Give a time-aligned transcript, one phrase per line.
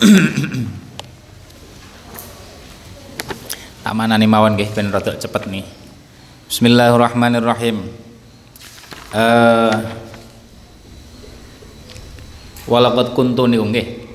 [3.84, 5.68] tak manani mawon nggih ben rada cepet nih.
[6.48, 7.84] Bismillahirrahmanirrahim.
[9.12, 9.76] Uh,
[12.64, 14.08] Walaqad kuntu niku nggih.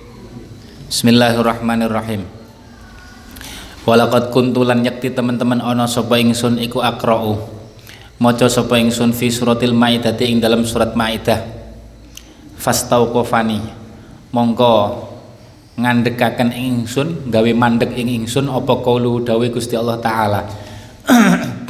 [0.90, 2.26] Bismillahirrahmanirrahim.
[3.86, 7.38] Walaqad kuntu lan yakti teman-teman ana sapa ingsun iku akra'u
[8.18, 11.46] maca sapa ingsun fi suratil maidah ing dalam surat maidah.
[12.58, 13.86] Fastauqafani.
[14.34, 15.14] Mongko
[15.76, 20.42] ngandekaken ingsun gawe mandek ing ingsun apa kaulu dawuh Gusti Allah taala.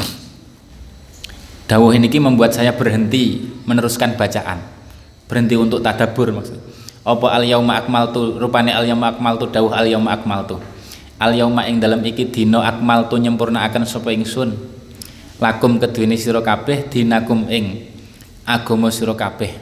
[1.66, 4.62] Dawuh ini membuat saya berhenti meneruskan bacaan.
[5.26, 6.62] Berhenti untuk tadabur maksud.
[7.02, 10.62] Apa al yauma akmaltu rupane al yauma akmaltu dawuh al yauma akmaltu.
[11.18, 14.54] Al yauma ing dalam iki dina akmal tu nyempurnaaken sapa ingsun?
[15.42, 17.90] Lakum keduweni sira kabeh dinakum ing
[18.46, 19.58] agama sira kabeh.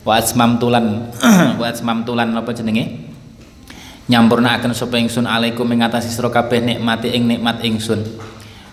[0.00, 1.12] Wa asmam tulan
[1.60, 3.09] wa asmam tulan apa jenenge
[4.10, 8.02] nyampurnaaken sapa ingsun alaikum ing atase sira kabeh nikmati ing nikmat ingsun.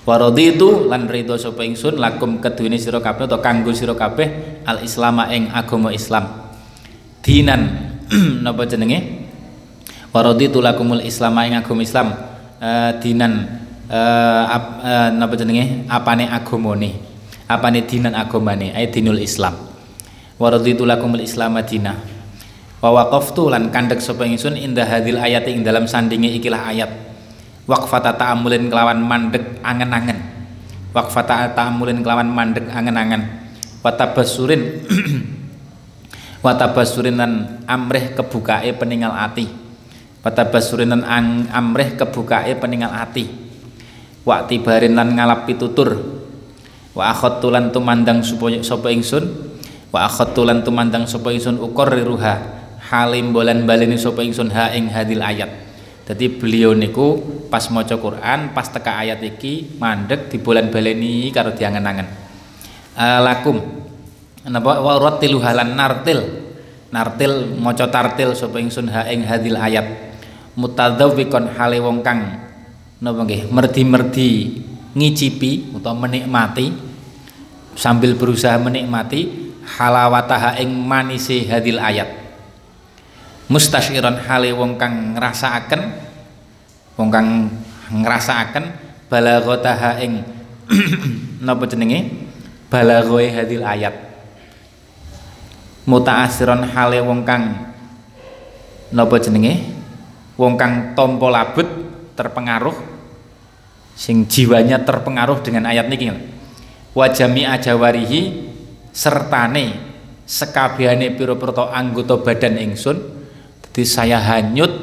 [0.02, 4.82] Wa raditu lan ridho sapa ingsun lakum keduweni sira kabeh atau kanggo sira kabeh al
[4.88, 6.50] islama ing agama Islam.
[7.22, 7.62] Dinan
[8.46, 9.30] napa jenenge?
[10.10, 12.08] Waraditu lakumul islam ing agama Islam.
[12.58, 15.86] Uh, dinan uh, ap, uh, napa jenenge?
[15.86, 16.98] Apane agamane?
[17.46, 18.74] Apane dinan agamane?
[18.74, 19.54] Ay dinul Islam.
[20.42, 22.17] Waraditu lakumul islam dina
[22.78, 26.92] wa waqaftu lan kandhek sapa ingsun indah hadil ayat ing dalam sandinge ikilah ayat
[27.66, 30.20] waqfata ta'amulin kelawan mandek angen-angen
[30.94, 33.50] waqfata ta'amulin kelawan mandek angen-angen
[33.82, 34.86] wa tabassurin
[36.46, 37.32] wa tabassurin lan
[37.66, 39.68] amrih kebukae peninggal ati
[40.28, 43.32] Patabasurin lan ang amreh kebukae peninggal ati.
[44.28, 46.04] Wa tibarin lan ngalap pitutur.
[46.92, 49.24] Wa akhadtu lan tumandang supaya sapa ingsun.
[49.88, 52.57] Wa akhadtu lan tumandang sapa ingsun uqarriruha.
[52.88, 55.52] Halim bolan baleni sapa ingsun ha ing hadil ayat.
[56.08, 57.20] Jadi beliau niku
[57.52, 62.08] pas maca Quran, pas teka ayat iki mandek di bulan baleni karo diangen-angen.
[62.96, 63.60] Uh, lakum
[64.48, 66.48] napa wa rattilu halan nartil.
[66.88, 70.08] Nartil maca tartil sapa ingsun ha ing hadil ayat
[70.56, 72.48] mutadzawwiqan hale wong kang
[72.98, 74.30] napa nggih merdi-merdi
[74.98, 76.74] ngicipi utawa menikmati
[77.78, 82.27] sambil berusaha menikmati halawataha ing manise hadil ayat
[83.48, 85.82] mustasyiran hale wong kang ngrasakaken
[87.00, 87.28] wong kang
[87.92, 88.66] ngrasakaken
[89.08, 90.24] balaghataha ing
[91.46, 92.28] napa jenenge?
[92.68, 93.96] Balaghoe hadil ayat.
[95.88, 97.72] Mutaasiron hale wong kang
[98.92, 99.64] napa jenenge?
[100.36, 101.66] Wong kang tompo labut
[102.14, 102.76] terpengaruh
[103.98, 106.14] sing jiwanya terpengaruh dengan ayat niki
[106.94, 108.22] wajami ajawarihi
[108.94, 109.74] sertane
[110.30, 113.17] sekabehane pira-pira anggota badan ingsun
[113.78, 114.74] jadi saya hanyut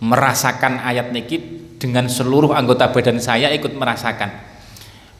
[0.00, 4.32] merasakan ayat niki dengan seluruh anggota badan saya ikut merasakan.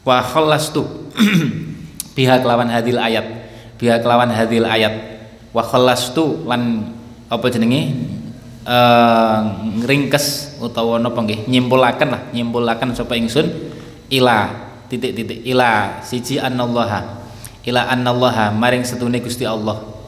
[0.01, 1.13] Wa khallastu
[2.17, 3.29] pihak lawan hadil ayat
[3.77, 5.21] pihak lawan hadil ayat.
[5.53, 6.89] Wa khallastu lan
[7.29, 7.93] apa jenenge
[8.65, 11.45] uh, ringkes utawa napa nggih?
[11.45, 13.53] Nyimpulaken lah nyimpulaken sapa ingsun?
[14.09, 14.49] Ila
[14.89, 15.45] titik-titik.
[15.45, 17.21] Ila siji anallaha
[17.69, 19.98] ila anallaha maring setune Gusti Allah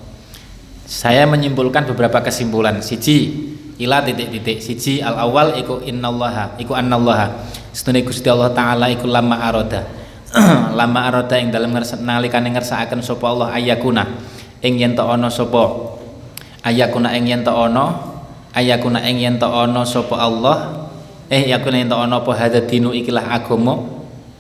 [0.92, 2.84] saya menyimpulkan beberapa kesimpulan.
[2.84, 3.48] Siji
[3.80, 4.60] ila titik-titik.
[4.60, 9.88] Siji al awal iku innallaha iku anallaha setune Gusti Allah taala iku lama aroda.
[10.80, 14.08] Lama aroda ing dalem nalikane ngersakaken sapa Allah ayakuna
[14.64, 15.92] ing yen ana sapa?
[16.64, 18.00] Ayakuna ing yen ana?
[18.56, 20.88] Ayakuna ing yen ana sapa Allah?
[21.28, 22.32] Eh yakuna yen ta ana apa?
[22.32, 23.84] Hadadinu ikilah agama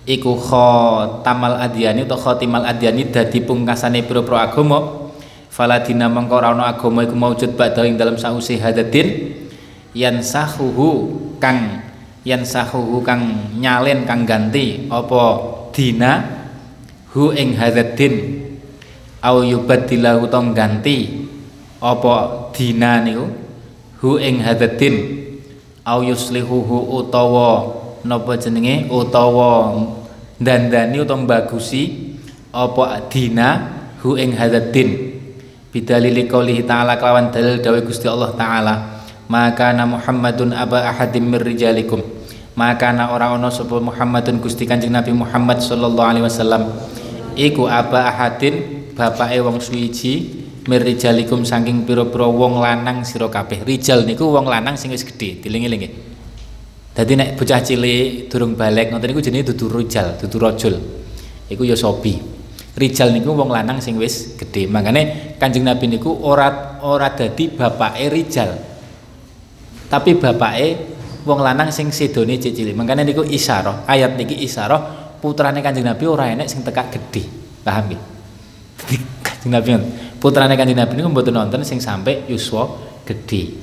[0.07, 5.00] iku khatamal adyani utawa khatimal adyani dadi pungkasane pira-pira agama
[5.51, 9.35] faladina mengko ora ana agama iku maujud badha ing dalam sause hadadin
[9.91, 11.11] yansahuhu
[11.43, 11.83] kang
[12.23, 14.87] yansahuhu kang nyalen kang ganti.
[14.87, 15.43] Apa
[15.75, 16.39] dina?
[17.11, 17.59] Hu ing
[19.21, 21.27] au yubaddilahu tong ganti.
[21.83, 23.27] Apa dina niku?
[24.01, 25.19] Hu ing hadadin
[25.83, 27.75] au yuslihuhu utawa
[28.07, 28.87] napa jenenge?
[28.87, 29.75] Utawa
[30.39, 32.15] dandani utawa bagusi
[32.55, 33.77] apa dina?
[33.99, 35.10] Hu ing hadadin
[35.71, 38.75] bidalili qoulihi ta'ala kelawan dalil dawuh Gusti Allah taala.
[39.31, 42.03] Maka na Muhammadun aba ahadim mir rijalikum.
[42.59, 46.67] Maka na ora ana sapa Muhammadun Gusti Kanjeng Nabi Muhammad sallallahu alaihi wasallam.
[47.39, 53.63] Iku aba ahadin bapake wong suwiji mirrijalikum saking pira-pira wong lanang sira kabeh.
[53.63, 55.89] Rijal niku wong lanang sing wis gedhe dilingi-lingi.
[56.91, 60.75] Dadi nek bocah cilik durung balik ngoten niku jenenge dudu rijal dudu rajul.
[61.47, 62.30] Iku ya sobi
[62.75, 64.67] rijal niku wong lanang sing wis gedhe.
[64.67, 68.51] Makane kanjeng nabi niku ora ora dadi bapake rijal.
[69.91, 70.67] Tapi bapake
[71.27, 72.73] wong lanang sing sedone cilik.
[72.73, 77.23] Makanya niku isyarah ayat niki isyarah putrane Kanjeng Nabi ora enek sing tekak gede
[77.61, 78.01] paham nggih?
[79.25, 79.69] Kanjeng Nabi
[80.17, 82.71] putrane Kanjeng Nabi niku mboten nonton sing sampai yuswa
[83.05, 83.53] gede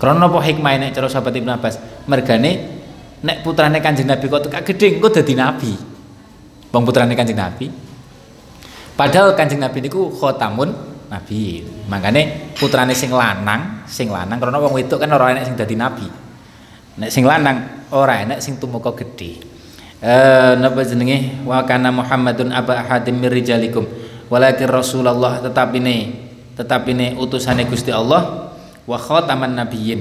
[0.00, 2.06] krana apa hikmah nek cara sahabat Ibnu Abbas?
[2.08, 2.50] Mergane
[3.20, 5.72] nek putrane Kanjeng Nabi kok tekak gede engko dadi nabi.
[6.72, 7.91] Wong putrane Kanjeng Nabi
[8.94, 11.60] padahal Kanjeng Nabi niku khotamun nabi.
[11.92, 16.08] Makane putrane sing lanang, sing lanang karena wong wedok kan ora enek sing dadi nabi.
[16.96, 19.44] Nek sing lanang ora enek sing tumeka gedhe.
[20.02, 23.86] Eh napa jenenge wa kana Muhammadun aba ahadim mir rijalikum
[24.26, 26.26] walakin Rasulullah tetapine
[26.58, 28.50] tetapine utusane Gusti Allah
[28.82, 30.00] wa khataman nabiyyin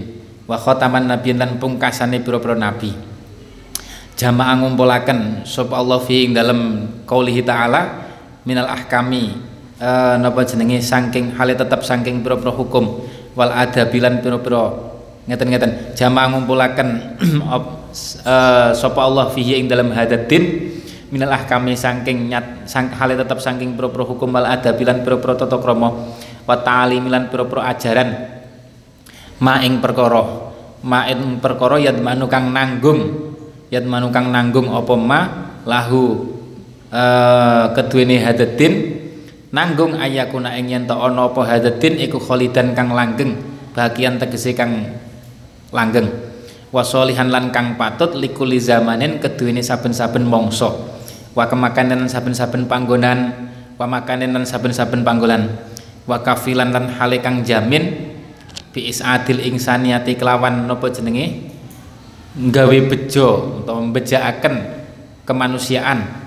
[0.50, 2.90] wa khataman nabiyyin lan pungkasane pira-pira nabi.
[4.18, 6.90] Jamaah ngumpulaken sapa Allah fi ing dalem
[7.46, 7.82] ta'ala
[8.46, 9.38] minal ahkami
[9.82, 10.82] uh, napa jenenge?
[10.82, 13.06] Saking hale tetap saking pira-pira hukum.
[13.38, 14.72] Wal adabilan pira-pira
[15.26, 15.96] ngeten-ngeten.
[15.96, 16.90] Jamaah ngumpulaken
[17.50, 17.62] uh,
[18.74, 20.74] sapa Allah fihi ing dalam hadatin
[21.12, 24.32] minal ahkami saking nyat sang, hale tetap saking pira-pira hukum.
[24.32, 25.90] Wal adabilan pira-pira tata krama.
[26.48, 28.10] Wa ta'limilan pira-pira ajaran.
[29.42, 33.32] Ma ing perkara ma ing perkara yadmanu kang nanggung.
[33.72, 35.20] Yadmanu kang nanggung apa ma?
[35.62, 36.31] Lahu
[36.92, 39.00] uh, keduwene hadatin
[39.52, 43.40] nanggung ayakuna ing yen ta ana apa hadatin iku kholidan kang langgeng
[43.72, 45.00] bagian tegese kang
[45.72, 46.08] langgeng.
[46.72, 50.72] Wasolihan lan kang patut likuli zamanin keduwene saben-saben mangsa.
[51.36, 55.52] Wa kemakanan saben-saben panggonan wa makanan saben-saben panggonan
[56.08, 58.14] wa kafilan lan hale kang jamin
[58.72, 61.52] bi isadil insaniati kelawan napa jenenge?
[62.40, 64.56] Nggawe bejo utawa mbejakaken
[65.28, 66.21] kemanusiaan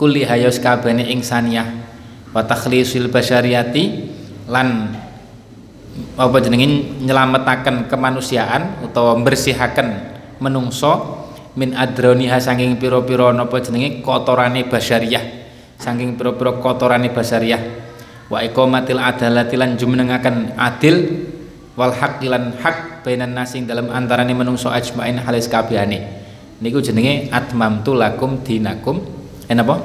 [0.00, 1.68] kuli hayos kabene insaniah
[2.32, 3.84] wa takhlisil basyariyati
[4.48, 4.96] lan
[6.16, 11.20] apa jenenge nyelametaken kemanusiaan utawa bersihaken menungso
[11.52, 15.40] min adroniha saking pira-pira napa jenenge kotorane basyariyah
[15.80, 17.62] saking pira-pira kotorane basyariyah.
[18.30, 20.96] Wa iqamatil adalati lan jumenengaken adil
[21.74, 26.22] wal haq lan hak bainan nasing dalam antarane menungso ajmain halis kabehane.
[26.62, 29.19] Niku jenenge atmamtu lakum dinakum
[29.50, 29.82] eh napa?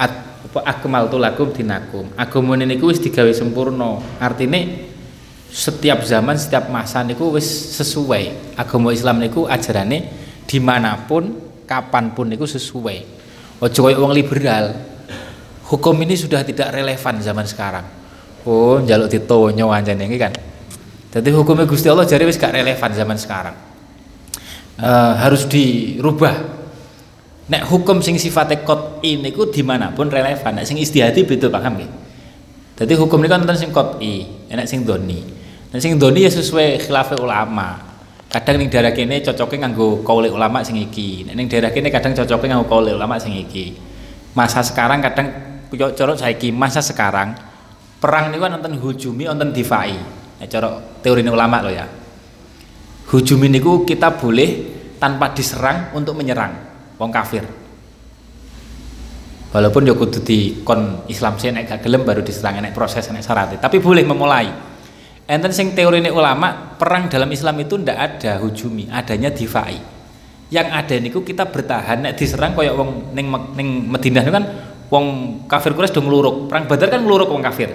[0.00, 0.12] At
[0.48, 2.08] apa akmaltu lakum dinakum.
[2.16, 4.00] Agama niku wis digawe sempurna.
[4.16, 4.88] Artine
[5.52, 7.44] setiap zaman setiap masa niku wis
[7.76, 8.56] sesuai.
[8.56, 10.08] Agama Islam niku ajarane
[10.48, 11.36] di mana pun
[11.68, 12.98] kapan pun niku sesuai.
[13.60, 14.72] Ojo koyo wong liberal.
[15.68, 17.84] Hukum ini sudah tidak relevan zaman sekarang.
[18.48, 20.32] Oh njaluk ditonyo anjane iki kan.
[21.14, 23.54] Jadi hukumnya Gusti Allah jadi wis gak relevan zaman sekarang.
[24.74, 26.34] Uh, harus dirubah
[27.44, 30.56] nek hukum sing sifatnya kot ini ku di mana pun relevan.
[30.56, 31.90] Nek sing istihadi beda paham nggih?
[32.74, 35.20] Jadi hukum ini kan tentang sing kot i enak sing doni.
[35.68, 37.92] Dan sing doni ya sesuai khilafah ulama.
[38.30, 41.28] Kadang ning daerah kene cocoknya nganggo kaule ulama sing iki.
[41.28, 43.76] Ning daerah kene kadang cocoknya nganggo kaule ulama sing iki.
[44.34, 45.30] Masa sekarang kadang
[45.70, 47.34] corok saiki masa sekarang
[48.02, 49.94] perang niku nonton hujumi nonton difai.
[50.40, 51.86] Nek cara teori ulama lo ya.
[53.04, 57.44] Hujumi niku kita boleh tanpa diserang untuk menyerang wong kafir.
[59.54, 60.18] Walaupun ya kudu
[60.66, 63.54] kon Islam sih nek gak gelem baru diserang nek proses nek syarat.
[63.62, 64.50] Tapi boleh memulai.
[65.30, 69.78] Enten sing teori ini ulama perang dalam Islam itu ndak ada hujumi adanya difai.
[70.50, 74.44] Yang ada niku kita bertahan nek diserang koyok wong ning ning Madinah kan
[74.90, 75.06] wong
[75.46, 76.50] kafir Quraisy do ngluruk.
[76.50, 77.70] Perang Badar kan ngluruk wong kafir.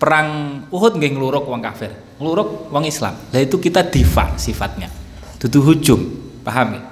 [0.00, 0.28] Perang
[0.72, 1.92] Uhud nggih ngluruk wong kafir.
[2.16, 3.20] Ngluruk wong Islam.
[3.36, 4.88] Lah itu kita difa sifatnya.
[5.36, 6.00] Dudu hujum
[6.40, 6.89] paham ya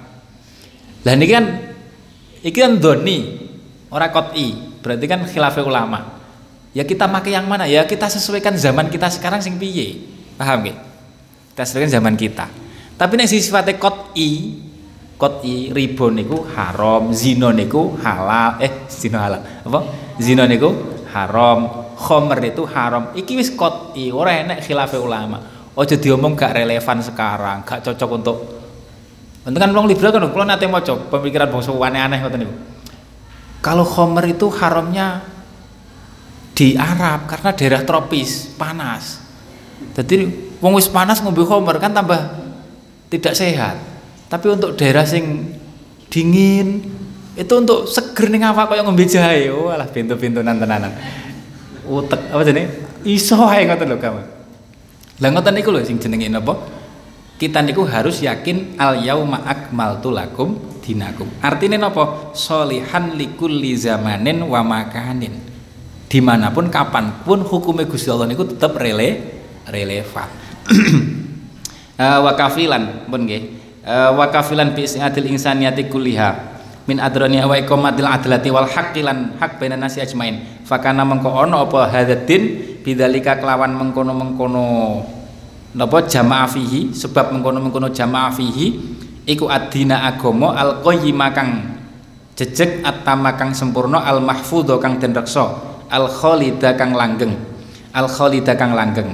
[1.07, 1.45] lah ini kan
[2.43, 3.39] iki kan doni
[3.93, 6.01] ora koti berarti kan khilafah ulama.
[6.77, 7.65] Ya kita pakai yang mana?
[7.65, 10.05] Ya kita sesuaikan zaman kita sekarang sing piye.
[10.37, 10.79] Paham gak
[11.55, 12.47] kita sesuaikan zaman kita.
[12.95, 14.63] Tapi nek sifatnya koti
[15.19, 19.43] koti ribo niku haram zino niku halal eh zino halal.
[19.67, 19.81] Apa?
[20.23, 20.71] Zino niku
[21.11, 23.11] haram khomer itu haram.
[23.17, 25.39] Iki wis koti ora enek khilafah ulama.
[25.79, 28.58] Ojo diomong gak relevan sekarang gak cocok untuk
[29.47, 32.55] Nanti kan wong liberal kan, kalau nanti mau coba pemikiran bangsa aneh-aneh ngoten niku.
[33.59, 35.25] Kalau Homer itu haramnya
[36.55, 39.23] di Arab karena daerah tropis panas.
[39.95, 40.27] Jadi
[40.59, 42.19] wong wis panas ngombe Homer kan tambah
[43.11, 43.79] tidak sehat.
[44.29, 45.55] Tapi untuk daerah sing
[46.11, 46.83] dingin
[47.39, 49.51] itu untuk seger ning awak kaya ngombe jahe.
[49.51, 50.93] Oh alah pintu-pintunan tenanan.
[51.89, 52.69] Utek apa jenenge?
[53.07, 54.23] Iso ae ngoten lho kamu.
[55.19, 56.78] Lah ngoten niku lho sing jenenge napa?
[57.39, 61.31] Kita niku harus yakin al yauma akmaltu lakum dinakum.
[61.39, 62.35] Artinya nopo?
[62.35, 65.49] Solihan likulli zamanin wa makanin
[66.09, 70.29] di mana pun kapan pun hukumnya Gusti Allah niku tetap rele relevan.
[72.01, 73.43] Uh, wa kafilan pun nggih.
[73.85, 76.57] Uh, wa kafilan bi isnadil insaniyati kulliha.
[76.89, 80.65] Min adrani wa iqamatil adlati wal haqqi lan hak bainan nasi ajmain.
[80.65, 84.65] Fakana mengko ono apa hadzin bidzalika kelawan mengkono-mengkono
[85.75, 86.95] napa jamaah fihi?
[86.95, 88.97] Sebab mengkono-mengkono jamaah fihi
[89.29, 91.77] iku adina agama al qayyima kang
[92.39, 95.53] jejeg atama kang sempurna al mahfudha kang den reksa
[95.93, 97.37] al khalida kang langgeng.
[97.93, 99.11] Al khalida kang langgeng.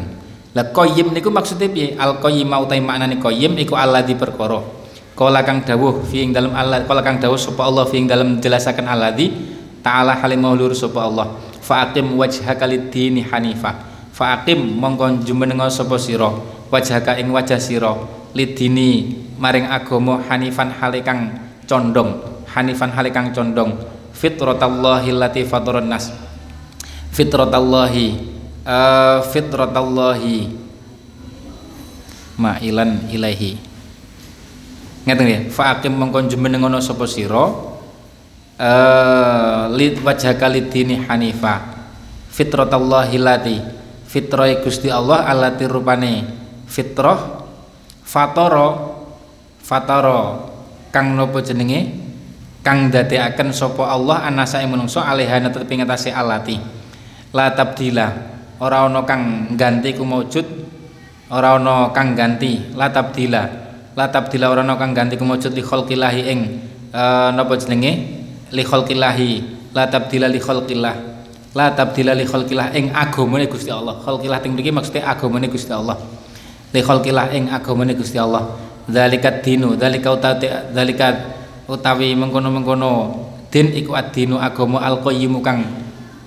[0.55, 1.99] La qayyim niku maksudnya piye?
[1.99, 4.63] Al qayyim utai maknane qayyim iku alladzi perkara.
[5.15, 8.43] Kala kang dawuh fi ing dalem Allah kala kang dawuh sapa Allah fi ing dalem
[8.43, 9.31] jelasaken alladzi
[9.79, 11.39] ta'ala halim maulur sapa Allah.
[11.63, 16.31] Faqim wajhaka lid-dini hanifa faqim mongko jumenenga sapa sira?
[16.71, 17.99] Wajhaka ing wajah sira.
[18.31, 21.35] Lidini maring agama hanifan hale kang
[21.67, 23.75] condong hanifan hale kang condong.
[24.15, 26.15] Fitratallahi allati fataran nas.
[27.11, 28.07] Fitratallahi
[28.63, 30.63] uh, fitratallahi.
[32.39, 33.59] Ma'ilan ilaihi.
[35.05, 37.75] Ngeten ya faqim mengkon jumenengono sapa sira?
[38.55, 41.75] Eh lid wajhaka lidini hanifa.
[42.31, 43.59] Fitratallahi lati
[44.15, 46.23] fitrah Gusti Allah allati rupane.
[46.71, 47.43] Fitrah
[48.07, 48.95] fatara
[49.59, 50.55] fatara.
[50.95, 51.91] Kang napa jenenge?
[52.63, 56.63] Kang dadekaken sapa Allah anasa ing menungso alihana tepi ngatasé alati.
[57.35, 58.07] La tabdila
[58.63, 60.47] ora kang ganti ku maujud
[61.35, 61.59] ora
[61.91, 63.43] kang ganti la tabdila
[63.99, 66.41] la tabdila ora kang ganti kumujud li khalqillahi ing
[66.95, 67.93] uh, napa jenenge?
[68.55, 68.63] Li
[69.75, 70.39] la tabdila li
[71.55, 74.03] la tabdila li khalqillah ing agamane Gusti Allah.
[74.03, 75.97] Khalqillah ting mriki maksude agamane Gusti Allah.
[76.75, 78.59] Li khalqillah ing agamane Gusti Allah.
[78.91, 80.45] Zalika dinu zalika utawi
[80.75, 81.07] zalika
[81.71, 85.63] utawi mengkono-mengkono din iku ad-dinu agama al-qayyimu kang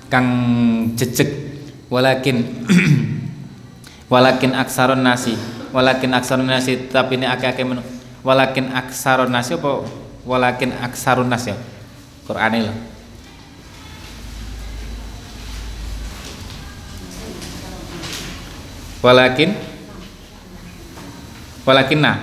[0.08, 0.28] kang
[0.96, 1.46] jejeg.
[1.92, 2.44] Walakin
[4.12, 5.36] walakin aksaron nasi
[5.72, 7.64] walakin aksarun nasi tapi ini akeh-akeh
[8.24, 9.88] walakin aksarun nasi apa?
[10.28, 11.58] Walakin aksarun nasi ya?
[12.28, 12.97] Quran ini
[19.08, 19.56] walakin
[21.64, 22.18] walakin nah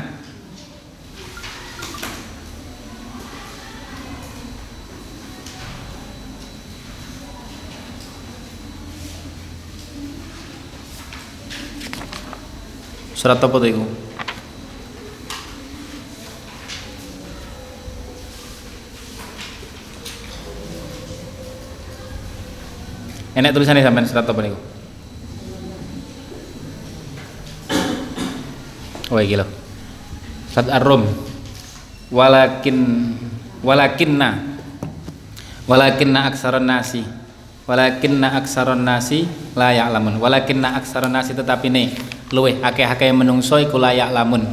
[13.24, 13.80] Surat apa iku?
[23.32, 24.73] Enak tulisannya sampai surat apa niku?
[29.14, 29.46] Oh iki lho.
[30.50, 31.06] Surat Ar-Rum.
[32.10, 32.78] Walakin
[33.62, 34.58] walakinna.
[35.70, 37.06] Walakinna aksaron nasi.
[37.70, 40.18] Walakinna aksaron nasi la ya'lamun.
[40.18, 41.94] Walakinna aksaron nasi tetapi nih
[42.34, 44.50] luweh akeh-akeh menungso iku layak lamun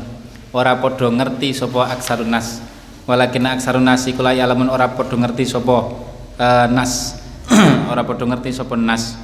[0.54, 2.62] ora padha ngerti sapa aksarun nas.
[3.10, 5.90] Walakin aksarun nas iku layak lamun ora padha ngerti sapa
[6.38, 7.18] uh, nas.
[7.92, 9.20] Ora padha ngerti sapa nas.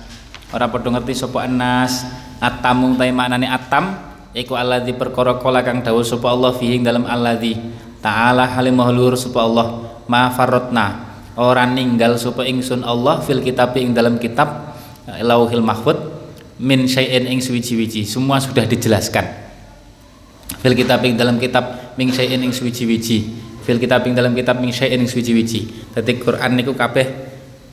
[0.51, 2.03] Ora padha ngerti sapa nas
[2.43, 7.57] atamu ta maknane atam iku alladzi perkara kala kang dawuh sapa Allah fihi dalam alladzi.
[7.97, 9.67] Ta'ala halim mahlur sapa Allah
[10.05, 11.09] ma farratna.
[11.33, 14.77] Ora ninggal sapa ingsun Allah fil kitab ing dalam kitab
[15.25, 15.97] lauhil mahfud
[16.61, 18.05] min syai'in ing suwiji-wiji.
[18.05, 19.25] Semua sudah dijelaskan.
[20.61, 23.17] Fil kitab ing dalam kitab min syai'in ing suwiji-wiji.
[23.65, 25.93] Fil kitab ing dalam kitab min syai'in ing suwiji-wiji.
[25.93, 27.05] Dadi Quran niku kabeh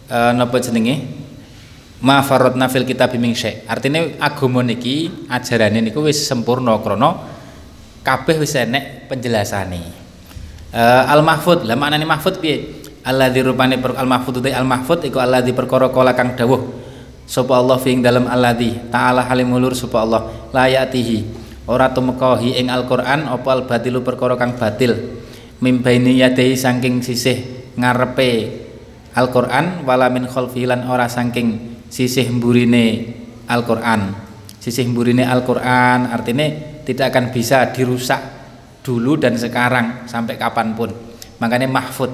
[0.08, 1.23] e, napa jenenge
[2.02, 7.34] ma faradna fil kitab min syai' artinya agama niki ajarane niku wis sempurna krana
[8.04, 9.80] kabeh wis enek penjelasane.
[10.68, 12.84] E, al mahfud lah maknane mahfud piye?
[13.04, 16.84] Alladzi rupane al mahfud al mahfud iku alladzi perkara kala kang dawuh.
[17.24, 18.92] Sapa Allah fi dalam alladzi?
[18.92, 20.28] Ta'ala halimulur sapa Allah.
[20.52, 21.24] Layatihi
[21.64, 25.24] ora tumekahi ing Al-Qur'an apa al-batilu perkara kang batil.
[25.64, 27.40] Mimbaini yadehi saking sisih
[27.80, 28.60] ngarepe
[29.16, 33.14] Al-Qur'an wala min khalfihi lan ora saking sisih mburine
[33.46, 34.10] Al-Qur'an.
[34.58, 36.50] Sisih mburine Al-Qur'an artinya
[36.82, 38.18] tidak akan bisa dirusak
[38.82, 40.90] dulu dan sekarang sampai kapan pun.
[41.38, 42.10] Makanya mahfud.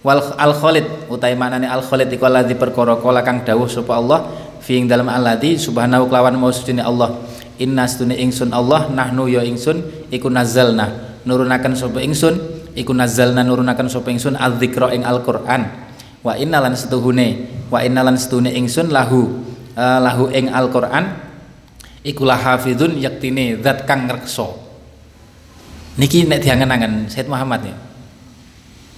[0.00, 4.32] Wal al khalid utai maknane al khalid iku alladzi perkara kala kang dawuh sapa Allah
[4.64, 7.20] fi ing dalem alladzi subhanahu kelawan mausudine Allah.
[7.60, 11.20] Inna stune ingsun Allah nahnu ya ingsun iku nazzalna.
[11.28, 12.40] Nurunaken sapa ingsun
[12.72, 15.79] iku nazzalna nurunaken sapa ingsun adzikra ing Al-Qur'an
[16.20, 21.16] wa inna lan setuhune wa inna lan setune ingsun lahu uh, lahu ing Al-Qur'an
[22.04, 24.48] iku lahafizun yaktine zat kang ngreksa.
[26.00, 27.76] Niki nek diangen-angen Said Muhammad ya.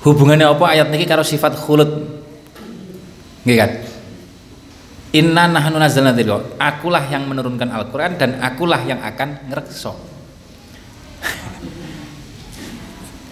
[0.02, 0.64] Hubungannya apa?
[0.70, 1.90] Ayat niki karo sifat khulud.
[3.42, 3.70] Nggih kan?
[5.14, 6.58] Inna nahnu nazzalna dzikra.
[6.58, 9.94] Akulah yang menurunkan Al-Qur'an dan akulah yang akan ngrekso.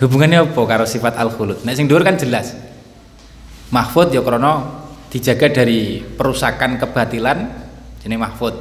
[0.00, 2.56] hubungannya apa karo sifat al khulud nek sing dhuwur kan jelas
[3.70, 7.38] mahfud ya krana dijaga dari perusakan kebatilan
[8.02, 8.54] jenenge mahfud.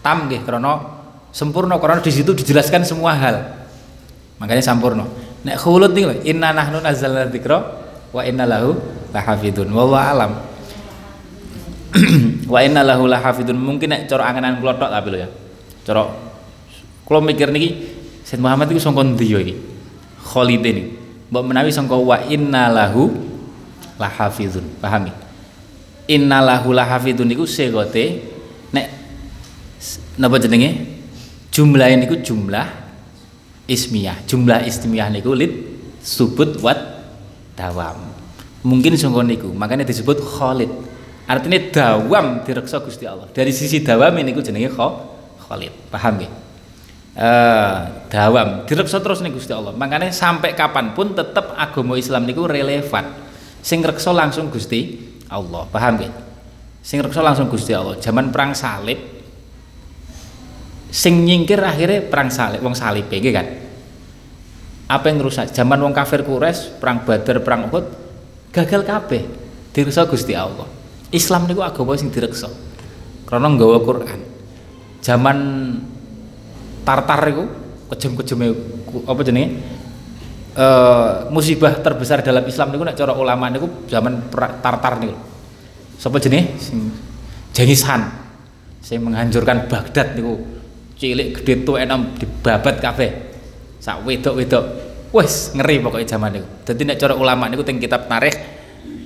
[0.00, 3.36] Tam nggih krana sempurna karena di situ dijelaskan semua hal.
[4.40, 5.04] Makanya sempurna
[5.42, 7.58] nek khulud nih inna nahnu nazzalna dzikra
[8.14, 8.76] wa inna lahu
[9.10, 10.32] lahafidun wallahu alam.
[12.48, 15.28] Wa inna lahu lahafidun mungkin nek cara angan-angan kula tok tapi lho ya.
[15.84, 16.08] Cara
[17.04, 19.54] kula mikir niki Said Muhammad itu sangka ndi iki?
[20.24, 20.82] Khalid ini
[21.28, 23.12] mbok menawi sangka wa inna lahu
[24.02, 25.14] lahafidun pahami?
[26.10, 28.18] Inna lahu lahafidun niku segote
[28.74, 28.86] nek
[30.18, 30.98] napa jenenge?
[31.54, 32.66] Jumlah ini ku jumlah
[33.70, 34.26] ismiyah.
[34.26, 35.52] Jumlah ismiyah niku lid
[36.02, 36.80] subut wat
[37.54, 38.10] dawam.
[38.66, 40.70] Mungkin sungguh niku makanya disebut Khalid.
[41.30, 43.30] Artinya dawam direksa Gusti Allah.
[43.30, 45.70] Dari sisi dawam ini jenenge Khalid.
[45.86, 46.30] Paham ya
[47.16, 49.74] uh, dawam direksa terus nih Gusti Allah.
[49.74, 53.21] Makanya sampai kapan pun tetap agama Islam niku relevan
[53.62, 54.98] sing reksa langsung Gusti
[55.30, 55.64] Allah.
[55.70, 56.10] Paham ya
[56.82, 57.96] sing reksa langsung Gusti Allah.
[58.02, 58.98] Zaman perang salib
[60.92, 63.46] sing nyingkir akhirnya perang salib wong salib gitu kan?
[64.90, 65.48] Apa yang rusak?
[65.54, 67.86] Zaman wong kafir kures perang badar perang uhud
[68.52, 69.22] gagal kabeh
[69.72, 70.68] direksa Gusti Allah.
[71.14, 72.50] Islam niku agama sing direksa.
[73.24, 74.20] Karena nggawa Quran.
[75.00, 75.38] Zaman
[76.82, 77.46] Tartar itu
[77.94, 78.46] kejem-kejeme
[79.06, 79.62] apa jenenge
[80.52, 80.66] e,
[81.32, 85.16] musibah terbesar dalam Islam niku nek cara ulama niku zaman Tartar niku
[85.96, 86.58] sapa jenenge?
[86.58, 86.90] Sing
[87.52, 88.02] Genghis Khan.
[88.82, 90.40] Sing menghancurkan Baghdad niku.
[90.98, 93.34] Cilik gede tuh enam dibabat kafe
[93.82, 94.64] sak wedok-wedok.
[95.12, 98.32] Wes ngeri pokoknya zaman itu jadi nek cara ulama niku teng kitab tarikh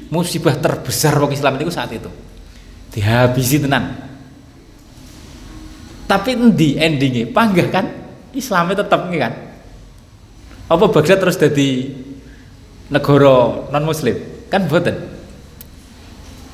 [0.06, 2.06] musibah terbesar wong Islam itu saat itu.
[2.94, 4.06] Dihabisi tenan.
[6.06, 7.86] Tapi endi endingnya panggah kan?
[8.36, 9.45] Islamnya tetap nih kan
[10.66, 11.94] apa Baghdad terus jadi
[12.90, 14.18] negara non muslim
[14.50, 15.16] kan boten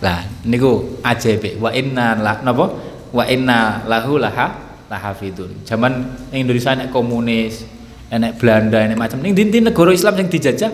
[0.02, 1.62] lah niku ajaib.
[1.62, 2.66] Wa inna la napa?
[3.14, 4.50] Wa inna lahu laha
[4.90, 5.62] lahafidun.
[5.62, 7.62] Zaman Indonesia nek komunis
[8.10, 9.22] enek Belanda enek macam.
[9.22, 10.72] Ning dinti negara Islam yang dijajah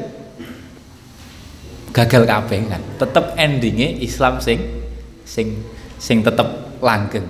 [1.93, 2.83] gagal kabeh kan?
[2.97, 4.65] Tetep endingnya Islam sing
[5.29, 5.61] sing
[6.01, 7.29] sing tetep langgeng.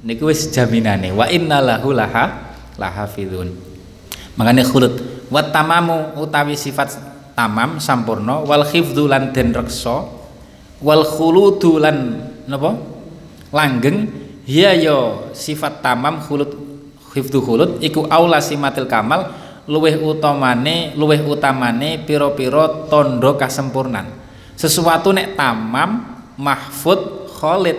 [0.00, 1.12] Niku wis jaminane.
[1.12, 3.52] Wa innalahu laha lahafidun.
[4.40, 6.96] Makanya khulud wa tamamu utawi sifat
[7.36, 10.08] tamam sampurno wal khifdzu lan den reksa
[10.82, 12.74] wal khuludu lan napa?
[13.48, 14.12] Langgeng
[14.44, 16.52] hiya yo sifat tamam khulud
[17.16, 19.32] hifdu khulud iku aula simatil kamal
[19.64, 24.08] luweh utamane luweh utamane piro-piro tondo kasempurnan.
[24.52, 27.78] Sesuatu nek tamam mahfud khalid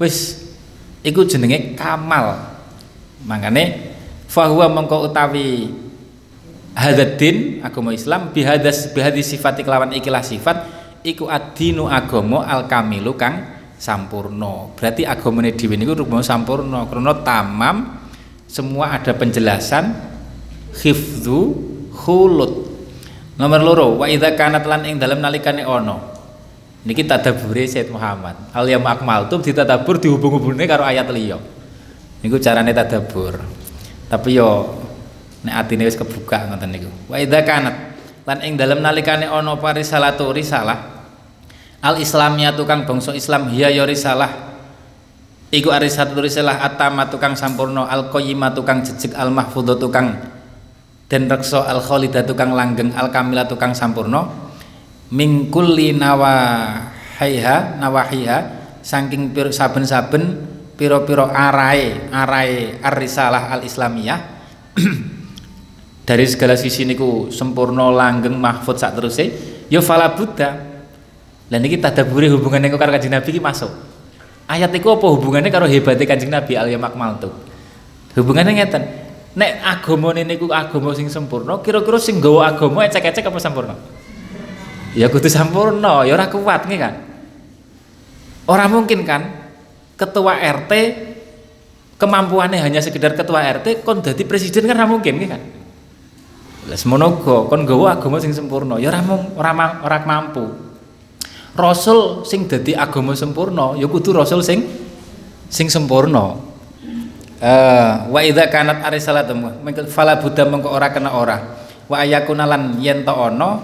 [0.00, 0.48] wis
[1.04, 2.56] iku jenenge kamal.
[3.24, 3.92] Makane
[4.28, 5.68] fahuwa mengko utawi
[6.74, 10.66] hadaddin agama Islam bihadas bihadis sifat kelawan ikilah sifat
[11.06, 13.46] iku adinu agama al kamilu kang
[13.78, 18.04] sampurno berarti agamane dhewe niku rukun sampurno karena tamam
[18.54, 20.14] semua ada penjelasan
[20.78, 21.40] hifdzu
[21.94, 22.70] khulud.
[23.34, 25.98] Nomor loro wa idza kanat lan ing dalem nalikane ono
[26.86, 28.54] niki tadabure Said Muhammad.
[28.54, 31.38] Al yam akmaltum ditadabur dihubung-hubungne karo ayat liya.
[32.22, 33.42] Niku carane tadabur.
[34.06, 34.70] Tapi yo
[35.44, 36.90] nek atine wis kebuka ngoten niku.
[37.06, 37.76] Wa idza kanat
[38.24, 40.96] lan ing dalem nalikane ono parisalatu risalah.
[41.84, 44.56] Al islamnya tukang bangsa Islam hiya ya risalah.
[45.52, 50.16] Iku arisatu risalah atama tukang sampurno al qayyimah tukang jejeg al mahfudho tukang
[51.06, 54.50] dan rekso al khalidah tukang langgeng al kamila tukang sampurno
[55.12, 58.38] mingkuli nawahaiha nawahiha
[58.82, 60.42] saking saben-saben
[60.74, 64.18] piro-piro arai arai ar-risalah al-islamiyah
[66.04, 69.32] dari segala sisi niku sempurna langgeng mahfud sak terusé
[69.72, 70.74] ya fala buddha
[71.52, 73.68] lah niki tadaburi hubungannya karo Kanjeng Nabi iki masuk.
[74.48, 77.32] Ayat iku apa hubungannya karo hebatnya Kanjeng Nabi al yamakmal tuh.
[78.16, 78.82] Hubungannya ngeten.
[79.34, 83.74] Nek agama niku agama sing sempurna, kira-kira sing nggawa agama ecek-ecek apa sempurna?
[84.94, 86.94] Ya kudu sempurna, ya ora kuat nih kan.
[88.46, 89.50] Orang mungkin kan
[89.98, 90.72] ketua RT
[91.98, 95.42] kemampuannya hanya sekedar ketua RT kon dadi presiden kan ora mungkin kan.
[96.64, 99.04] Lah semono kon nggawa agama sing sempurna, ya ora
[99.36, 99.52] ora
[99.84, 100.44] ora mampu.
[101.54, 104.64] Rasul sing dadi agama sempurna ya kudu rasul sing
[105.52, 106.40] sing sempurna.
[107.44, 109.36] Uh, wa idza kanat arisalatu
[109.92, 111.36] fala buddha mengko ora kena ora.
[111.84, 113.60] Wa ayakuna lan yen ta ana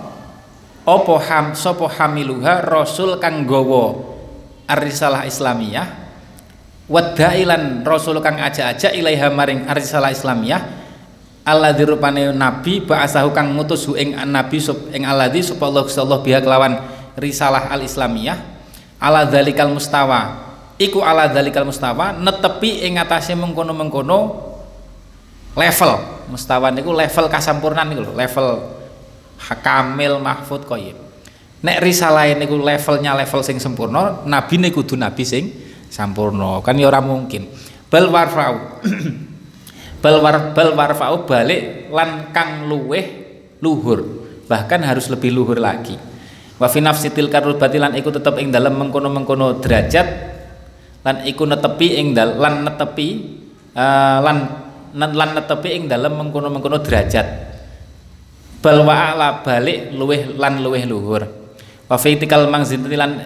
[0.84, 3.96] apa ham sapa hamiluha rasul kang gawa
[4.68, 5.88] arisalah islamiyah.
[6.84, 10.80] Wa dailan rasul kang aja-aja ilaiha maring arisalah islamiyah
[11.44, 16.38] alladzi rupane nabi ba'asahu kang ngutus hu ing nabi sup ing alladzi supaya Allah biha
[16.44, 16.76] kelawan
[17.16, 18.38] risalah al islamiyah
[19.00, 20.48] ala dzalikal mustawa.
[20.81, 24.18] Iku ala dzalikal mustawa netepi ing atase mengkono-mengkono
[25.57, 25.92] level.
[26.31, 28.46] Mustawa niku level kasampurnan niku lho level
[29.64, 30.96] kamil mahfud qayyim.
[31.61, 35.53] Nek risalah niku levelnya level sing sempurna nabi niku kudu nabi sing
[35.88, 36.64] sampurna.
[36.64, 37.48] Kan ya ora mungkin.
[37.90, 38.81] Bal warfau
[40.00, 43.04] bal war bal warfau balik lan kang luweh
[43.60, 44.00] luhur.
[44.48, 45.94] Bahkan harus lebih luhur lagi.
[46.60, 50.08] Wa fi nafsi tilkar lan iku tetep ing dalam mengkono-mengkono derajat
[51.00, 53.08] lan iku netepi ing dal lan netepi
[53.72, 54.36] uh, lan
[54.92, 57.48] lan netepi ing dalam mengkono-mengkono derajat.
[58.60, 61.24] Bal wa'ala balik luweh lan luweh luhur.
[61.88, 63.16] Wa fi tikal mangzin lan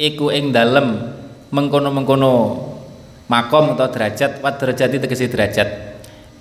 [0.00, 1.12] iku ing dalem
[1.52, 2.32] mengkono-mengkono
[3.28, 5.93] makom atau derajat wat derajati tegesi derajat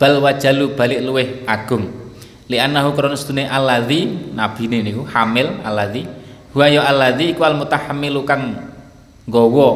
[0.04, 1.88] bal wajalu balik luweh agung.
[2.52, 6.04] Li annahu krana sedune alladzi nabine niku hamil alladzi
[6.52, 8.68] huwa ya alladzi iku al mutahammilu kang
[9.24, 9.70] nggawa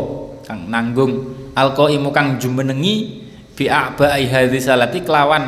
[0.44, 1.32] kang nanggung.
[1.56, 3.24] Alqaimu kang jumenengi
[3.56, 5.48] bi abai hadis salati kelawan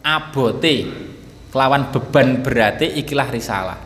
[0.00, 0.88] abote
[1.52, 3.76] kelawan beban berarti ikilah risalah.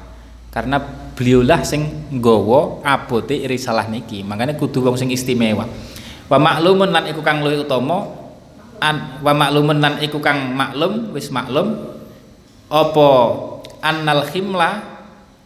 [0.54, 0.78] Karena
[1.18, 4.22] beliaulah sing nggawa abote risalah niki.
[4.22, 5.66] Makanya kudu wong sing istimewa.
[6.30, 8.19] Wa maklumun lan iku kang luwih utama
[8.80, 11.76] an wa maklumun lan iku kang maklum wis maklum.
[12.72, 13.08] Apa
[13.84, 14.82] annal khimla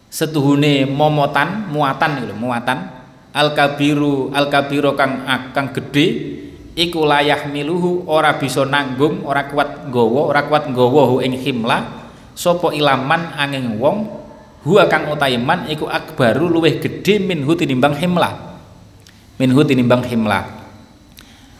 [0.09, 2.91] setuhune momotan muatan gitu muatan.
[3.35, 6.07] Al kabiru al kabiru kang kang gede
[6.73, 12.07] iku layah miluhu ora bisa nanggung ora kuat nggawa ora kuat nggawa ing khimla.
[12.35, 14.25] Sapa ilaman angin wong
[14.65, 18.57] huwa kang utaiman iku akbaru luwih gede minhu tinimbang himla
[19.37, 20.64] minhu tinimbang himla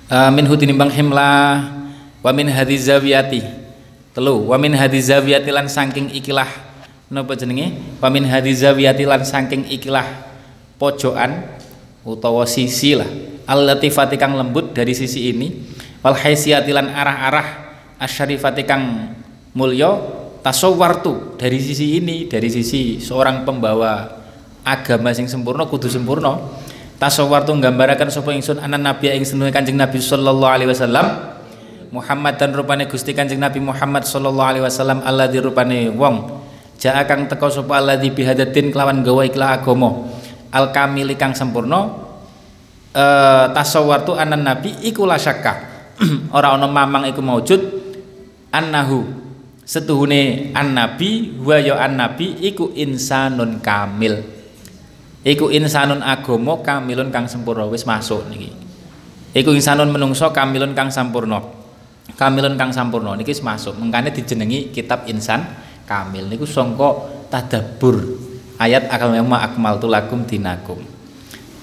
[0.10, 1.32] uh, min hutinimbang himla
[2.22, 3.42] wa min hadhi zawiyati.
[4.16, 6.48] Telu wa min hadhi zawiyati lan saking ikilah.
[7.12, 7.76] Napa jenenge?
[8.02, 10.06] Wa min hadhi zawiyati lan saking ikilah
[10.82, 11.46] pojokan
[12.06, 13.08] utawa sisi lah.
[13.46, 15.54] Al-latifati lembut dari sisi ini
[16.02, 17.48] wal haisiyati lan arah-arah
[18.02, 19.14] asyarifati kang
[19.54, 20.02] mulya
[20.46, 24.22] tasawwartu dari sisi ini dari sisi seorang pembawa
[24.62, 26.38] agama sing sempurna kudu sempurna
[27.00, 31.36] tasawwar tu nggambaraken sapa ingsun anan nabi ing senuhe Kanjeng Nabi sallallahu alaihi wasallam.
[31.94, 36.44] Muhammad dan rupane Gusti Kanjeng Nabi Muhammad sallallahu alaihi wasallam alladzi rupane wong
[36.76, 40.04] jaa kang teka sapa alladzi bihadatin kelawan gawa iklah agama.
[40.52, 41.92] Al kamil kang sempurna
[42.96, 45.76] eh tasawwar tu anan nabi iku la syakka.
[46.36, 47.62] Ora ana mamang iku maujud.
[48.52, 49.04] Annahu
[49.66, 54.22] setuhune an nabi wa ya an nabi iku insanun kamil
[55.26, 58.54] iku insanun agama kamilun kang sempurna wis masuk niki.
[59.34, 61.42] Iku insanun menungso kamilun kang sampurna.
[62.14, 63.74] Kamilun kang sampurna niki wis masuk.
[63.76, 65.42] Mengkane dijenengi kitab insan
[65.90, 68.22] kamil niku sangka tadabbur
[68.62, 70.80] ayat akal ma akmaltu lakum dinakum.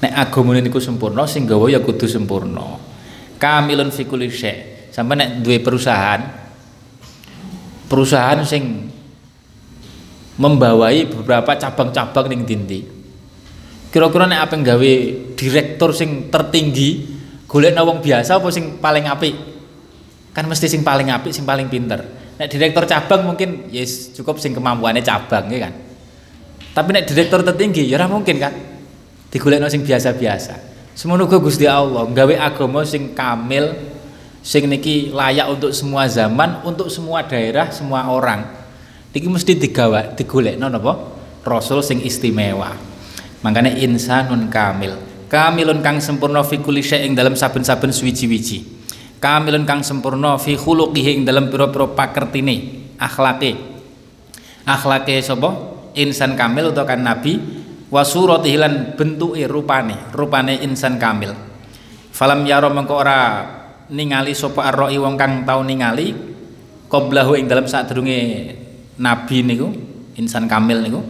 [0.03, 2.77] Nek agama niku sempurna sing gawa ya kudu sempurna
[3.38, 4.90] kamilun fi kulli syai.
[4.92, 6.20] Sampe nek duwe perusahaan
[7.88, 8.92] perusahaan sing
[10.37, 13.02] membawai beberapa cabang-cabang ning dindi
[13.92, 14.92] kira-kira nek apa gawe
[15.37, 17.12] direktur sing tertinggi
[17.44, 19.37] golek wong biasa apa sing paling apik?
[20.33, 22.00] Kan mesti sing paling apik sing paling pinter.
[22.40, 25.76] Nek direktur cabang mungkin yes cukup sing kemampuannya cabang ya kan?
[26.72, 28.57] Tapi nek direktur tertinggi ya mungkin kan?
[29.28, 30.72] Digolekno sing biasa-biasa.
[30.96, 33.76] Semono Gusti Allah gawe agama sing kamil
[34.40, 38.48] sing niki layak untuk semua zaman untuk semua daerah semua orang.
[39.12, 40.96] Niki mesti digawa digolekno napa?
[41.44, 42.91] Rasul sing istimewa
[43.42, 44.96] makanya insanun kamil.
[45.28, 48.64] Kamilun kang sempurna fi kulli ing dalam saben-saben suwiji-wiji.
[49.16, 53.57] Kamilun kang sempurna fi khuluqihi ing dalam pira-pira pakertine akhlake.
[54.66, 55.50] Akhlake sapa?
[55.92, 57.37] Insan kamil utawa kan nabi
[57.92, 61.37] wa suratihi lan bentuke rupane rupane insan kamil.
[62.12, 63.44] Falam yaro mengko ora
[63.92, 66.16] ningali sapa arroi wong kang tau ningali
[66.88, 68.20] qablahu ing dalam sadurunge
[69.00, 69.68] nabi niku
[70.16, 71.00] insan kamil niku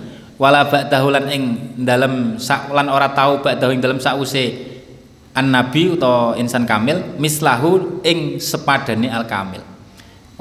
[0.42, 1.42] wala ba'dahu lan ing
[1.86, 4.74] dalam sak lan ora tau ba'dahu ing dalam sause
[5.38, 9.62] an nabi utawa insan kamil mislahu ing sepadane al kamil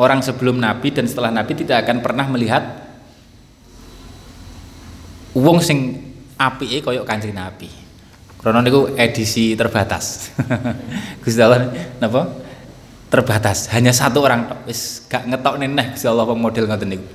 [0.01, 2.65] orang sebelum nabi dan setelah nabi tidak akan pernah melihat
[5.37, 6.01] wong sing
[6.35, 7.69] apike koyok kanjeng nabi.
[8.41, 10.33] Karena niku edisi terbatas.
[11.21, 11.69] Gusti Allah
[12.01, 12.25] napa?
[13.13, 13.69] Terbatas.
[13.69, 17.05] Hanya satu orang wis gak ngetok neneh Gusti Allah model ngoten niku.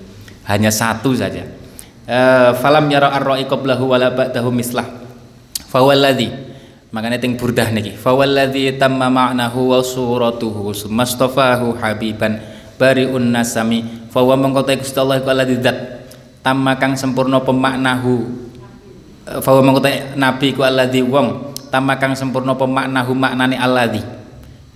[0.47, 1.66] Hanya satu saja
[2.63, 4.87] falam yara arra'i qablahu wala ba'dahu mislah.
[5.67, 6.31] Fawalladhi
[6.95, 7.99] makanya ting burdah niki.
[7.99, 12.39] Fawalladhi tamma ma'nahu wa suratuhu sumastafahu habiban
[12.79, 14.07] bariun nasami.
[14.09, 15.77] Fa wa mangko ta Gusti Allah iku alladzi zat
[16.41, 18.15] tamma kang sempurna pemaknahu.
[19.43, 19.83] Fa wa mangko
[20.17, 21.53] nabi ku alladzi wong.
[21.69, 24.01] Tamma kang sempurna pemaknahu maknane alladzi.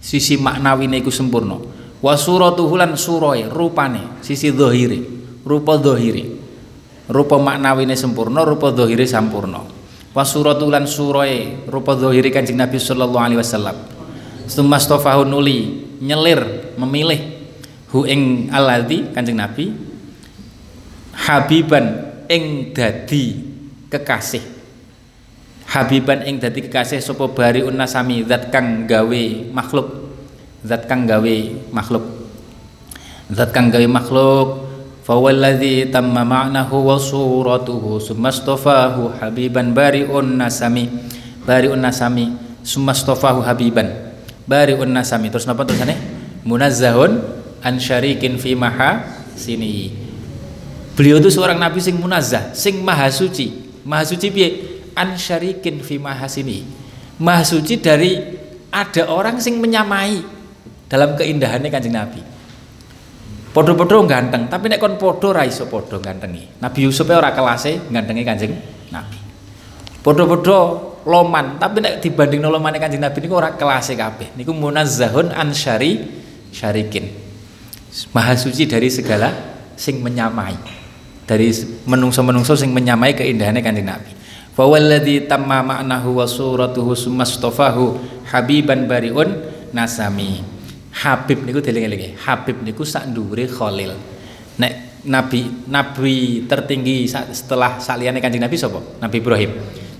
[0.02, 1.56] Sisi maknawine iku sempurna.
[2.00, 5.04] Wa suratuhu lan surae rupane sisi zahire
[5.44, 6.39] rupa zahire
[7.10, 9.66] rupa maknawine sempurna rupa zahire sampurna.
[10.14, 13.76] Wa suratu lan surae rupa zahire Kanjeng Nabi sallallahu alaihi wasallam.
[14.46, 17.20] Sumastofahu nuli nyelir memilih
[17.90, 19.74] hu ing alladzi Kanjeng Nabi
[21.14, 23.38] habiban ing dadi
[23.90, 24.62] kekasih.
[25.70, 30.14] Habiban ing dadi kekasih sapa bari unasami zat kang gawe makhluk.
[30.62, 31.36] Zat kang gawe
[31.70, 32.02] makhluk.
[33.30, 34.69] Zat kang gawe makhluk
[35.10, 40.86] fawalladzi tamma ma'nahu wa suratuhu sumastofahu habiban bariun nasami
[41.42, 42.30] bariun nasami
[42.62, 43.90] sumastofahu habiban
[44.46, 45.98] bariun nasami terus napa tulisannya
[46.46, 47.26] munazzahun
[47.58, 49.02] an syarikin fi maha
[49.34, 49.90] sini
[50.94, 53.66] beliau itu seorang nabi sing munazzah sing maha suci.
[53.82, 54.48] Maha suci piye?
[54.94, 56.62] An syarikin fi maha sini
[57.18, 58.14] maha suci dari
[58.70, 60.22] ada orang sing menyamai
[60.86, 62.22] dalam keindahannya kanjeng nabi
[63.50, 66.62] Podo-podo ganteng, tapi nek kon podo ra iso podo gantengi.
[66.62, 68.54] Nabi Yusuf e ora kelase gantengi Kanjeng
[68.94, 69.18] Nabi.
[70.06, 70.58] Podo-podo
[71.02, 74.38] loman, tapi nek dibanding lomane Kanjeng Nabi niku ora kelase kabeh.
[74.38, 75.98] Niku munazzahun an syari
[76.54, 77.10] syarikin.
[78.14, 79.34] Maha suci dari segala
[79.74, 80.54] sing menyamai.
[81.26, 81.50] Dari
[81.90, 84.14] menungso-menungso sing menyamai keindahannya Kanjeng Nabi.
[84.54, 87.98] Fa walladzi tamma ma'nahu wa suratuhu sumastofahu
[88.30, 89.42] habiban bariun
[89.74, 90.59] nasami.
[90.90, 92.18] Habib niku dieling-elinge.
[92.26, 93.94] Habib niku sak dhuwure Khalil.
[94.58, 94.72] Nek
[95.06, 98.82] nabi nabi tertinggi setelah saliyane Kanjeng Nabi sapa?
[99.00, 99.50] Nabi Ibrahim.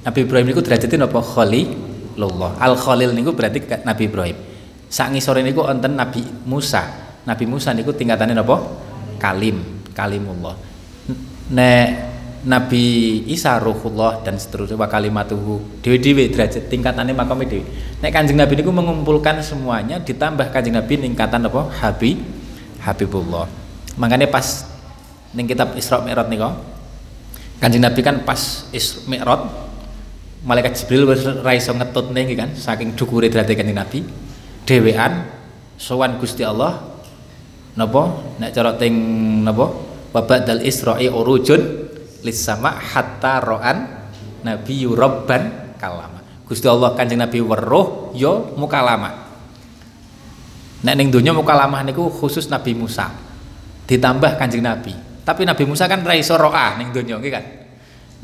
[0.05, 1.23] Nabi Ibrahim niku derajatnya napa?
[1.23, 2.59] Khalilullah.
[2.59, 4.37] Al Khalil niku berarti Nabi Ibrahim.
[4.91, 6.83] Sak ngisore niku wonten Nabi Musa.
[7.23, 8.59] Nabi Musa niku tingkatannya napa?
[9.23, 10.59] Kalim, kalimullah.
[11.55, 11.87] Nek
[12.41, 17.65] Nabi Isa ruhullah dan seterusnya wa kalimatuhu dewi-dewi derajat tingkatannya makamnya dewi
[18.01, 21.69] nek kanjeng Nabi ini mengumpulkan semuanya ditambah kanjeng Nabi tingkatan apa?
[21.85, 22.17] Habib
[22.81, 23.45] Habibullah.
[24.01, 24.65] Makanya pas
[25.37, 26.41] ning kitab Isra Mi'raj nih
[27.61, 29.41] kanjeng Nabi kan pas Isra Mi'raj
[30.41, 34.01] malaikat Jibril wis ra iso kan saking dukure derajat kanjeng Nabi
[34.65, 35.29] dewean
[35.77, 36.81] sowan Gusti Allah
[37.77, 38.03] napa?
[38.41, 38.97] Nek cara ting
[39.45, 39.93] napa?
[40.11, 41.80] Wa dal Isra'i urujun
[42.23, 43.79] lisama hatta ro'an
[44.45, 46.21] nabi yurabban kalama.
[46.51, 49.31] Gusti Allah kanjeng Nabi weruh yo mukalama.
[50.83, 53.07] Nek ning donya mukalamah niku khusus Nabi Musa.
[53.87, 54.91] Ditambah kanjeng Nabi.
[55.23, 57.45] Tapi Nabi Musa kan ra iso ro'ah ning donya nggih kan?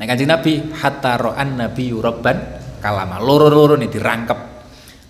[0.03, 2.35] Nek kanjeng Nabi hatta ro'an nabi yurabban
[2.83, 3.15] kalama.
[3.23, 4.39] Loro-loro nih dirangkep.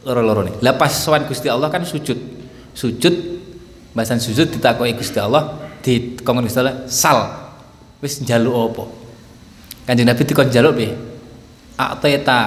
[0.06, 0.62] Loro-loro nih.
[0.62, 2.38] Lepas sowan Gusti Allah kan sujud.
[2.78, 3.16] Sujud
[3.98, 7.47] bahasan sujud ditakoki Gusti Allah di Gusti Allah sal
[8.02, 8.84] wis njaluk apa?
[9.88, 10.92] Kanjeng Nabi dikon njaluk piye?
[11.78, 12.40] Ateta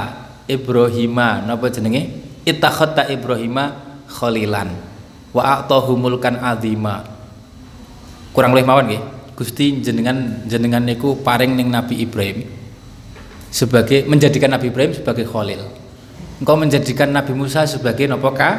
[0.45, 1.41] Ibrahima.
[1.43, 2.03] Napa jenenge?
[2.45, 3.77] Ittakhata Ibrahima
[4.11, 4.69] khalilan.
[5.31, 7.07] Wa a'tahu mulkan azima.
[8.35, 9.03] Kurang lebih mawon nggih.
[9.39, 12.45] Gusti jenengan jenengan niku paring ning Nabi Ibrahim
[13.49, 15.65] sebagai menjadikan Nabi Ibrahim sebagai khalil.
[16.41, 18.51] Engkau menjadikan Nabi Musa sebagai napa ka?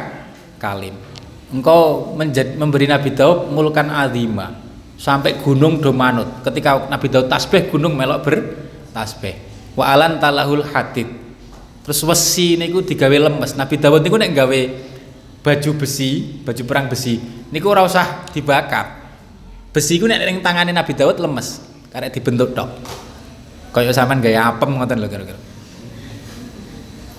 [0.58, 0.94] Kalim.
[1.54, 2.14] Engkau
[2.58, 4.61] memberi Nabi Daud mulkan azima
[5.02, 8.34] sampai gunung do manut ketika Nabi Daud tasbih gunung melok ber
[8.94, 9.34] tasbih.
[9.74, 11.10] Wa alan talahul hadid.
[11.82, 13.58] Terus wesi niku digawe lemes.
[13.58, 14.60] Nabi Daud niku nek gawe
[15.42, 17.18] baju besi baju perang besi
[17.50, 19.02] niku ora usah dibakar.
[19.74, 21.58] Besi ku nek ning tangane Nabi Daud lemes
[21.90, 22.70] karek dibentuk tok.
[23.74, 25.40] Kaya sampean gaya apem ngoten lho kira-kira.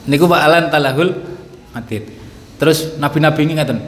[0.07, 1.11] Niku wa alan talahul
[1.75, 2.07] hadid.
[2.55, 3.79] Terus nabi-nabi ini ngaten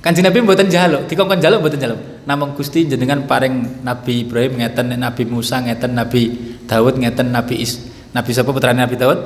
[0.00, 2.00] Kanjeng Nabi mboten jaluk, dikongkon jaluk mboten jaluk.
[2.28, 6.32] Namung Gusti jenengan paring Nabi Ibrahim ngeten Nabi Musa ngeten Nabi
[6.68, 9.18] Daud ngeten Nabi Is Nabi sapa putrane Nabi Daud?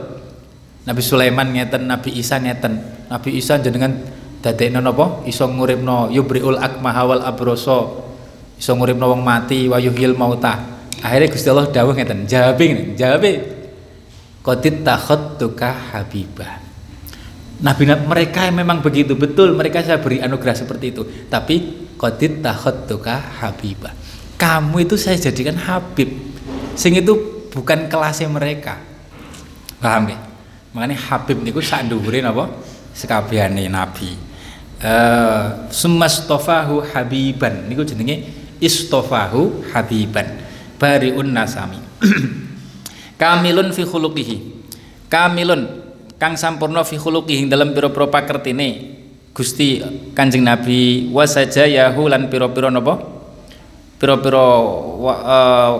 [0.84, 2.76] Nabi Sulaiman ngeten Nabi Isa ngeten.
[3.08, 3.96] Nabi Isa jenengan
[4.44, 5.24] dadekno napa?
[5.24, 8.04] Iso nguripno yubriul akmaha wal abroso.
[8.60, 10.60] Iso nguripno wong mati wa yuhyil mauta.
[11.00, 13.30] Akhirnya Gusti Allah dawuh ngeten, jawabe ngene, jawabe
[14.44, 16.63] Qadit takhattuka habibah
[17.64, 21.02] Nabi mereka yang memang begitu betul mereka saya beri anugerah seperti itu.
[21.32, 23.96] Tapi qadit takhattuka habibah.
[24.36, 26.12] Kamu itu saya jadikan habib.
[26.76, 28.76] Sing itu bukan kelasnya mereka.
[29.80, 30.18] Paham ya
[30.74, 32.52] makanya habib niku sak dhuwure napa
[32.92, 34.12] sekabehane nabi.
[34.84, 37.64] Uh, sumastofahu habiban.
[37.64, 38.28] Niku jenenge
[38.60, 40.28] istofahu habiban.
[40.76, 41.80] Bariun nasami.
[43.20, 44.36] Kamilun fi khuluqihi.
[45.08, 45.83] Kamilun
[46.24, 48.96] kang sampurna fi khuluqihi dalam pira-pira pakertine.
[49.36, 49.84] Gusti
[50.16, 52.96] Kanjeng Nabi wasaja yahu lan pira-pira napa?
[54.00, 55.72] Pira-pira uh,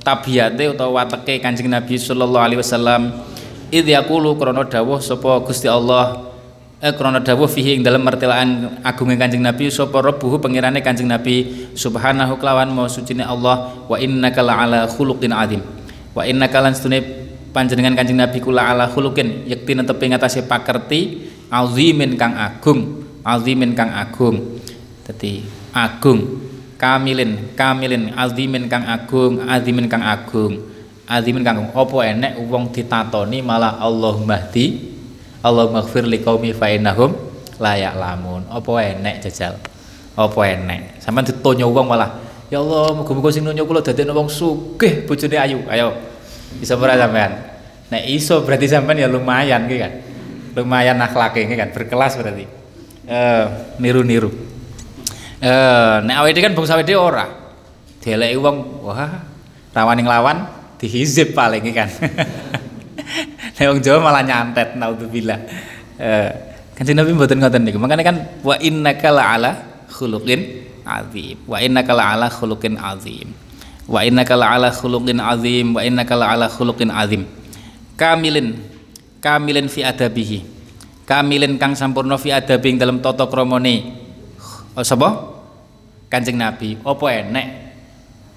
[0.00, 3.20] tabiate utawa wateke Kanjeng Nabi sallallahu alaihi wasallam.
[3.68, 6.32] Id yaqulu krana dawuh sapa Gusti Allah
[6.80, 11.68] eh krana dawuh fihi ing dalem martelaan agunging Kanjeng Nabi sapa rabbuhu pengirane Kanjeng Nabi
[11.76, 15.60] subhanahu kelawan mau sucine Allah wa innaka la'ala khuluqin azim
[16.16, 16.72] wa innaka lan
[17.52, 23.92] panjenengan Kanjeng Nabi kula ala khuluqin yakti netepi ngatasé pakerti azimin kang agung azimin kang
[23.92, 24.58] agung.
[25.06, 25.42] Dadi
[25.74, 26.42] agung
[26.78, 30.72] kamilin kamilin azimin kang agung azimin kang agung.
[31.06, 34.96] Azimin kang apa enek wong ditatoni malah Allah mahdi
[35.42, 37.12] Allah maghfir liqaumi fa innahum
[37.58, 38.48] la ya'lamun.
[38.48, 39.58] Apa enek jajal?
[40.14, 41.02] Apa enek?
[41.02, 42.16] Sampean ditonyo wong malah
[42.48, 45.58] ya Allah muga-muga sing nonyo kula dadekno wong sugih bojone ayu.
[45.68, 46.11] Ayo
[46.60, 47.32] bisa ora sampean?
[47.92, 49.92] Nek iso berarti sampean ya lumayan ki kan?
[50.56, 51.68] Lumayan akhlaknya kan?
[51.76, 52.44] Berkelas berarti.
[53.04, 53.44] Uh,
[53.76, 54.32] niru-niru.
[55.42, 57.26] Uh, nek awake kan bangsa awake ora.
[58.02, 59.22] Dieleki wong wah
[59.76, 60.48] rawaning lawan
[60.80, 61.90] dihizib paling kan?
[63.58, 65.38] Nek wong Jawa malah nyantet naudzubillah.
[66.00, 66.30] Uh,
[66.72, 67.78] kan Nabi mboten ngoten niku.
[67.78, 69.50] Makanya kan wa innaka la'ala
[69.92, 70.40] khuluqin
[70.82, 71.36] azim.
[71.46, 73.41] Wa innaka la'ala khuluqin azim
[73.86, 77.26] wa innaka la'ala khuluqin azim wa innaka la'ala khuluqin azim.
[77.98, 78.58] Kamilin
[79.22, 80.42] kamilin fi adabihi.
[81.06, 84.02] Kamilin kang sampurna fi adabi dalam tata kramane.
[84.72, 85.34] Oh, sapa?
[86.08, 86.78] Kanjeng Nabi.
[86.80, 87.46] Apa enek?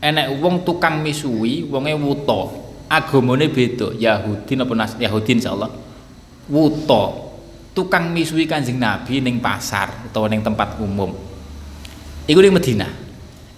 [0.03, 2.65] Enek wong tukang misuwi wonge wuta.
[2.85, 5.71] Agamane beda Yahudi napa Nas Yahudi insyaallah.
[6.51, 7.03] Wuta.
[7.75, 11.15] Tukang misuwi Kanjeng Nabi ning pasar utawa ning tempat umum.
[12.25, 13.04] Iku ning Madinah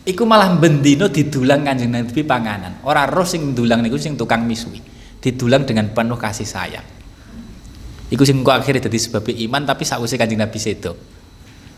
[0.08, 4.80] iku malah bendino didulang Kanjeng Nabi panganan ora roh sing dulang niku sing tukang misuwi
[5.20, 6.98] didulang dengan penuh kasih sayang
[8.08, 10.96] Iku sing kok akhirnya jadi sebab iman tapi sakwise Kanjeng Nabi sedo.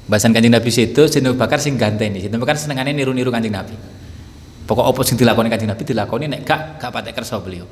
[0.06, 2.22] Bahasan Kanjeng Nabi sedo Sayyidina Bakar sing ganteni.
[2.22, 3.74] Sayyidina Bakar senengane niru-niru Kanjeng Nabi.
[4.70, 7.66] Pokok apa sing dilakoni Kanjeng Nabi dilakoni nek gak gak patek kersa beliau.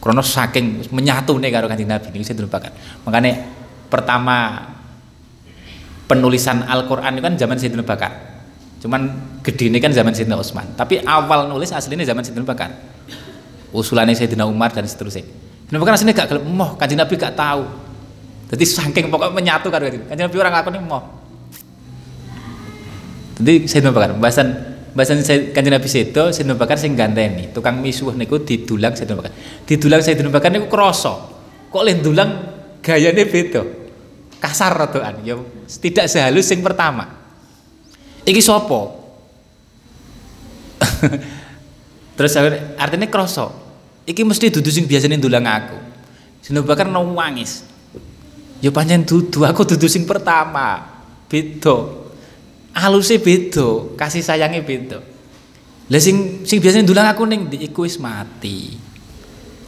[0.00, 2.72] Krono saking menyatune karo Kanjeng Nabi niku Sayyidina Bakar.
[3.04, 3.32] Makanya
[3.92, 4.36] pertama
[6.08, 8.31] penulisan Al-Qur'an kan zaman Sayyidina Bakar.
[8.82, 9.06] Cuman
[9.46, 10.74] gede ini kan zaman Sayyidina Utsman.
[10.74, 12.74] Tapi awal nulis aslinya zaman Sayyidina Bakar.
[13.70, 15.22] Usulannya Sayyidina Umar dan seterusnya.
[15.70, 17.62] Kenapa kan aslinya gak gelem moh, kanjeng Nabi gak tahu.
[18.50, 21.02] Jadi saking pokok menyatu karo kanjeng Nabi orang lakoni moh.
[23.38, 24.48] Jadi saya Bakar, bahasan
[24.92, 25.22] bahasan
[25.54, 29.30] kanjeng Nabi sedo, saya Bakar sing ganteni, tukang misuh niku didulang saya Bakar.
[29.62, 31.14] Didulang saya Bakar niku kroso.
[31.70, 32.30] Kok leh dulang
[32.82, 33.62] gayane beda.
[34.42, 35.38] Kasar rodoan, ya
[35.70, 37.21] tidak sehalus yang pertama.
[38.22, 38.80] Iki sopo?
[42.16, 42.32] Terus
[42.78, 43.50] artinya kroso
[44.06, 45.78] iki mesti dudu sing biasane ndulang aku.
[46.42, 47.62] Sinu Bakar nangis
[48.62, 50.90] ya pancen dudu aku dudu sing pertama.
[51.26, 52.02] Beda.
[52.72, 54.98] Aluse beda kasih sayangnya beda.
[55.90, 58.78] Lah sing sing biasane ndulang aku ning iku wis mati.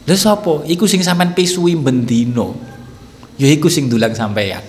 [0.05, 0.63] Lha sapa?
[0.69, 2.55] Iku sing sampean pisui bendino
[3.35, 4.63] ya iku sing ndulang sampean.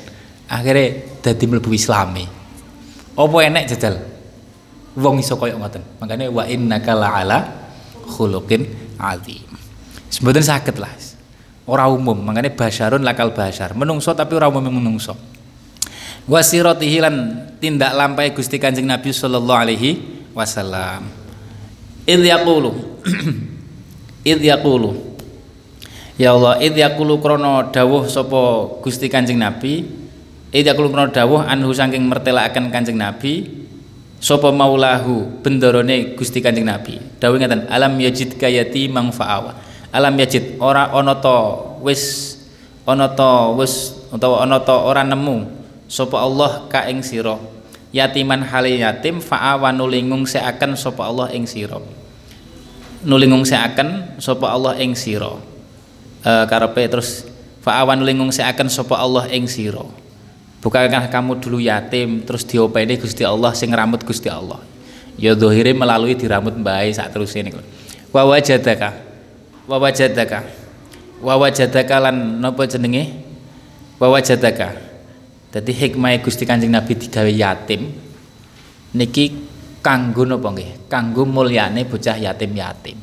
[0.47, 2.46] Akhirnya dadi mlebu islami
[3.17, 3.97] apa enek jajal
[4.97, 7.39] wong iso koyo ngoten makanya wa innaka la'ala
[8.07, 8.63] khuluqin
[8.97, 9.45] azim.
[10.09, 10.93] Sebenarnya sakit lah.
[11.67, 13.75] Orang umum, makanya basyarun lakal basyar.
[13.75, 15.19] Menungso tapi orang umum menungso.
[16.31, 17.15] Wasiratihi lan
[17.59, 19.91] tindak lampai Gusti Kanjeng Nabi sallallahu alaihi
[20.31, 21.11] wasallam.
[22.07, 23.03] Idh yaqulu
[24.31, 25.19] Idh yaqulu
[26.17, 29.85] Ya Allah, idh yaqulu krana dawuh sapa Gusti Kanjeng Nabi,
[30.57, 33.45] idh yaqulu krana dawuh anhu saking mertelakaken Kanjeng Nabi,
[34.17, 36.97] sapa maulahu bendarane Gusti Kanjeng Nabi?
[37.21, 39.53] Dawuh ngeten alam yajid kayati mang fa'awa.
[39.93, 42.37] Alam yajid ora ana ta wis
[42.89, 45.45] ana ta wis utawa ana ora nemu
[45.93, 47.37] sapa Allah ka ing sira.
[47.93, 51.81] Yatiman hale yatim fa'awa nulingung seakan sapa Allah ing sira.
[53.05, 55.37] Nulingung seakan sapa Allah ing sira.
[56.21, 57.25] E, karepe terus
[57.61, 60.06] fa'awa nulingung seakan sapa Allah ing sira
[60.67, 64.59] Bukankah kamu dulu yatim terus diopeni Gusti Allah sing rambut Gusti Allah.
[65.15, 67.55] Ya dohire melalui dirambut mbahai saat terus ini.
[68.11, 68.91] Wa wajadaka.
[69.71, 70.43] Wa wajadaka.
[71.23, 73.15] Wa wajadaka lan napa jenenge?
[74.03, 74.75] Wa wajadaka.
[75.55, 77.87] Dadi hikmah Gusti Kanjeng Nabi digawe yatim
[78.91, 79.39] niki
[79.79, 80.91] kanggo napa nggih?
[80.91, 82.99] Kanggo mulyane bocah yatim-yatim.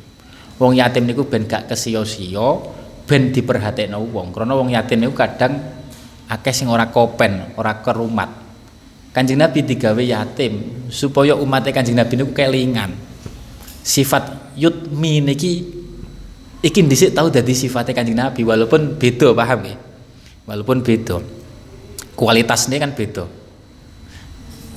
[0.60, 2.60] Wong yatim niku ben gak kesia-sia,
[3.08, 4.36] ben diperhatekno wong.
[4.36, 5.83] Karena wong yatim niku kadang
[6.28, 8.30] akeh sing ora kopen, ora kerumat.
[9.14, 12.90] Kanjeng Nabi digawe yatim supaya umatnya Kanjeng Nabi niku kelingan.
[13.84, 15.62] Sifat yutmi niki
[16.64, 19.76] iki dhisik tahu dadi sifatnya Kanjeng Nabi walaupun beda paham ya.
[20.44, 21.44] Walaupun beda.
[22.14, 23.26] kualitas ini kan beda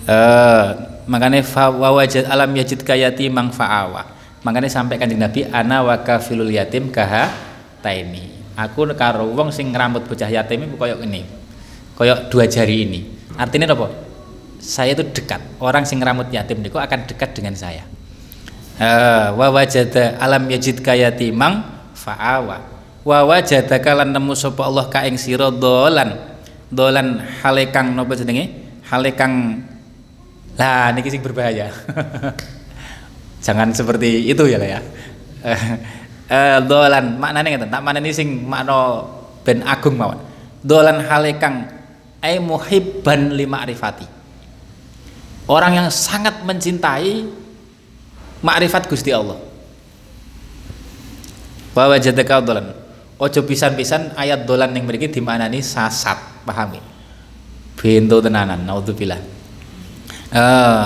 [0.09, 0.65] eh
[1.07, 4.03] makanya wajad alam yajid kayati mang fa'awa
[4.43, 7.31] makanya sampai kanjeng Nabi ana wa kafilul yatim kaha
[7.79, 11.21] taini aku karo wong sing ngeramut bocah yatim ini koyok ini
[11.97, 12.99] koyok dua jari ini.
[13.37, 13.89] Artinya apa?
[14.57, 15.41] Saya itu dekat.
[15.61, 17.85] Orang sing ngeramut yatim niku akan dekat dengan saya.
[19.33, 21.65] Wa wajada alam yajid kayati mang
[21.97, 22.61] fa'awa.
[23.01, 26.37] Wa wajada kalan nemu sapa Allah ka ing sira dolan.
[26.69, 28.53] Dolan hale kang napa jenenge?
[28.89, 29.61] Hale kang
[30.57, 31.69] lah niki sing berbahaya.
[33.45, 34.81] Jangan seperti itu ya lah ya
[36.29, 37.17] uh, dolan.
[37.17, 39.03] Maknane ngeten tak maneni sing makna
[39.43, 40.19] ben agung mawon.
[40.63, 41.67] Dolan hale kang
[42.23, 44.17] ai muhibban lima arifati
[45.47, 47.25] orang yang sangat mencintai
[48.43, 49.39] makrifat Gusti Allah.
[51.73, 52.67] Wa wajadaka dolan.
[53.17, 56.77] Ojo pisan-pisan ayat dolan yang memiliki dimaknani sasat pahami?
[57.73, 59.17] Bento tenanan naudzubillah.
[60.29, 60.85] Uh,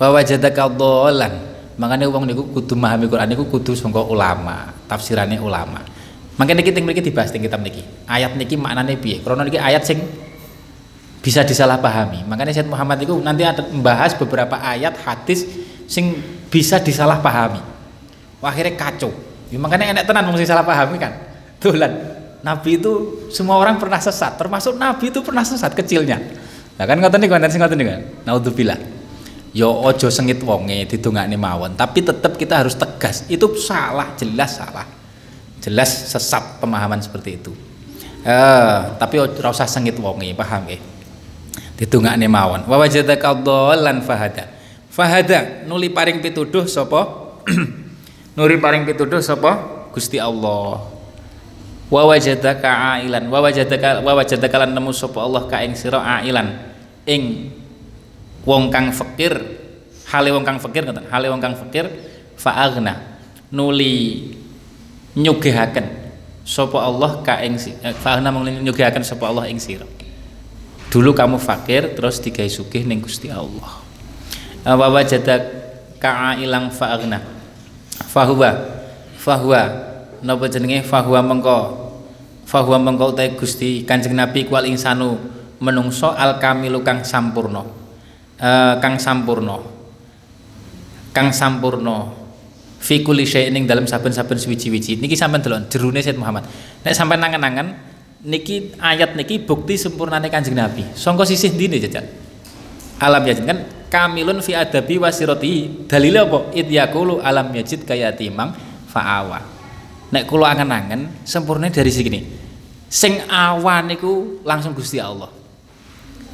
[0.00, 1.49] wa wajadaka dolan
[1.80, 5.80] makanya uang niku kudu memahami Quran niku kudu sangka ulama tafsirannya ulama.
[6.36, 7.80] Makanya kita mriki dibahas ing kitab niki.
[8.04, 9.24] Ayat niki maknane piye?
[9.24, 10.04] Krana niki ayat sing
[11.24, 12.28] bisa disalahpahami.
[12.28, 15.48] Makanya Syed Muhammad itu nanti ada membahas beberapa ayat hadis
[15.88, 16.20] sing
[16.52, 17.60] bisa disalahpahami.
[18.40, 19.12] Akhirnya kacau.
[19.48, 21.12] Ya, makanya enak tenan mesti salah pahami kan?
[21.60, 21.92] Tulan
[22.40, 26.20] Nabi itu semua orang pernah sesat termasuk Nabi itu pernah sesat kecilnya.
[26.76, 28.00] Nah kan ngoten niku wonten sing ngoten niku.
[28.24, 28.99] Naudzubillah
[29.50, 33.26] yo ojo sengit wonge didongakne mawon tapi tetap kita harus tegas.
[33.26, 34.86] Itu salah jelas salah.
[35.60, 37.52] Jelas sesat pemahaman seperti itu.
[38.24, 40.78] Eh tapi ora usah sengit wonge paham ya
[41.80, 42.68] didongakne mawon.
[42.68, 44.52] Wa wajadaka dhallan fahada.
[44.92, 47.32] Fahada nuli paring pituduh sapa?
[48.36, 49.58] Nuri paring pituduh sapa?
[49.90, 50.86] Gusti Allah.
[51.90, 53.26] Wa wajadaka ailan.
[53.26, 56.56] Wa wajadaka wa wajadaka lan nemu sapa Allah ka ing sira ailan.
[57.08, 57.50] Ing
[58.46, 59.36] wong kang fakir
[60.10, 61.86] hale wong kang fakir ngoten hale wong kang fakir
[62.40, 62.96] fa'agna
[63.52, 64.32] nuli
[65.18, 66.00] nyugihaken
[66.46, 69.86] sapa Allah ka ing eh, fa'agna mung nyugihaken sapa Allah ing sira.
[70.90, 73.78] Dulu kamu fakir terus digawe sugih ning Gusti Allah.
[74.66, 75.38] Wa wajada
[76.02, 77.22] ka ilang fa'agna
[78.10, 78.50] fahuwa
[79.14, 79.62] fahuwa
[80.24, 80.82] napa jenenge?
[80.82, 81.58] Fahuwa mengko
[82.50, 85.14] fahuwa mengko utahe Gusti Kanjeng Nabi kual insanu
[85.62, 87.62] menungso al kamilu kang sampurna
[88.40, 89.62] uh, kang sampurno.
[91.12, 92.18] Kang sampurno.
[92.80, 96.48] Fi kulli syai'in dalam saben-saben suwiji-wiji niki sampean delok jerune Sayyid Muhammad.
[96.80, 97.76] Nek sampean nangan-nangan
[98.24, 100.88] niki ayat niki bukti sempurnane Kanjeng Nabi.
[100.96, 102.08] Sangka sisih ndine jajan
[103.00, 103.58] alam yajid kan?
[103.90, 106.38] Kamilun fi adabi wasirati dalile apa?
[106.54, 108.54] Id yaqulu alam yajid kaya timang
[108.86, 109.42] fa'awa.
[110.14, 112.20] Nek kula angen-angen sempurna dari sini
[112.90, 115.30] sing awan niku langsung Gusti Allah.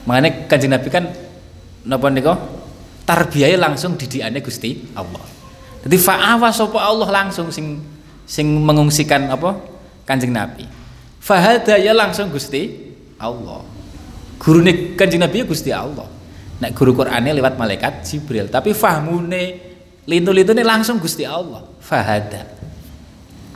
[0.05, 1.09] Makanya Kanjeng Nabi kan
[1.87, 2.35] napa nika
[3.07, 5.23] tarbiyah langsung didikane Gusti Allah.
[5.87, 7.79] Jadi fa'awa sapa Allah langsung sing
[8.27, 9.55] sing mengungsikan apa
[10.03, 10.67] Kanjeng Nabi.
[11.23, 12.75] Fahada ya langsung Gusti
[13.23, 13.63] Allah.
[14.43, 16.11] Gurune Kanjeng Nabi ya Gusti Allah.
[16.59, 19.61] Nek guru Qur'ane lewat malaikat Jibril, tapi fahmune
[20.09, 21.63] lintu-lintune langsung Gusti Allah.
[21.79, 22.49] Fahada.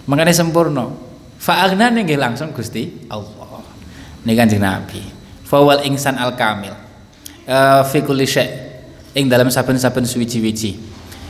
[0.06, 0.86] Mengenai sempurna.
[1.40, 3.64] Fa'agna nggih langsung Gusti Allah.
[4.22, 5.00] Ini Kanjeng Nabi.
[5.48, 6.89] Fawal insan al kamil
[7.90, 8.26] fi kulli
[9.14, 10.78] ing dalam saben-saben suwiji-wiji.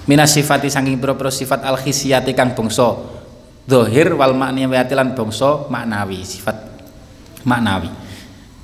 [0.04, 2.98] Minas sifati saking pira-pira sifat al khisiyati kang bangsa.
[3.70, 6.56] Zahir wal makniyati lan bangsa maknawi sifat
[7.46, 7.88] maknawi.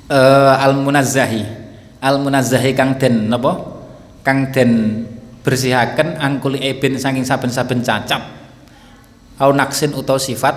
[0.07, 1.43] Uh, al munazzahi
[2.03, 3.57] al munazzahi kang den napa?
[4.27, 5.03] Kang den
[5.47, 8.19] bersihaken angkuli ebin saking saben-saben cacat
[9.39, 10.57] au naksin utawa sifat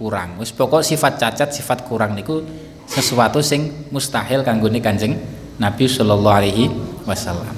[0.00, 0.40] kurang.
[0.40, 2.40] Wis pokok sifat cacat sifat kurang niku
[2.88, 5.20] sesuatu sing mustahil kanggone Kanjeng
[5.60, 6.72] Nabi sallallahu alaihi
[7.04, 7.52] wasallam.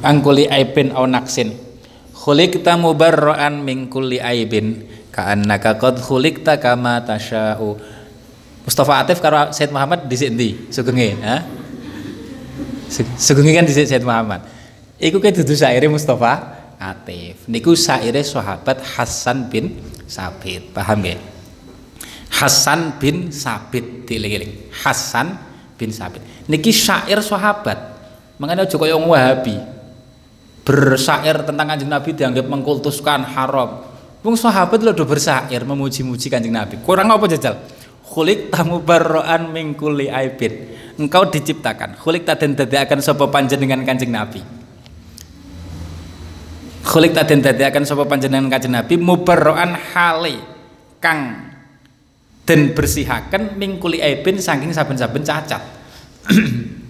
[0.00, 1.52] Angkuli aibin au naksin.
[2.14, 7.80] Khuliqta mubarra'an min kulli aibin ka'annaka qad khuliqta kama tasya'u
[8.60, 11.40] Mustafa Atif karo Said Muhammad di sini sugenge ha?
[13.16, 14.44] Sugenge kan di Said Muhammad.
[15.00, 17.48] Iku ke dudu syaire Mustafa Atif.
[17.48, 20.76] Niku syaire sahabat Hasan bin Sabit.
[20.76, 21.16] Paham ya
[22.30, 25.49] Hasan bin Sabit dieling-eling Hasan
[25.80, 26.20] bin Sabit.
[26.44, 27.80] Niki syair sahabat.
[28.36, 29.56] Makanya aja kaya Wahabi.
[30.60, 33.88] Bersyair tentang Kanjeng Nabi dianggap mengkultuskan haram.
[34.20, 36.76] Wong sahabat lho do bersyair memuji-muji Kanjeng Nabi.
[36.84, 37.56] Kurang apa jajal?
[38.04, 40.76] Khulik tamu barroan mingkuli aibin.
[41.00, 41.96] Engkau diciptakan.
[41.96, 44.44] Khulik taden akan sapa panjenengan Kanjeng Nabi.
[46.84, 50.44] Khulik taden akan sapa panjenengan Kanjeng Nabi mubarroan hale
[51.00, 51.49] kang
[52.50, 55.62] dan bersihakan mingkuli aibin saking saben-saben cacat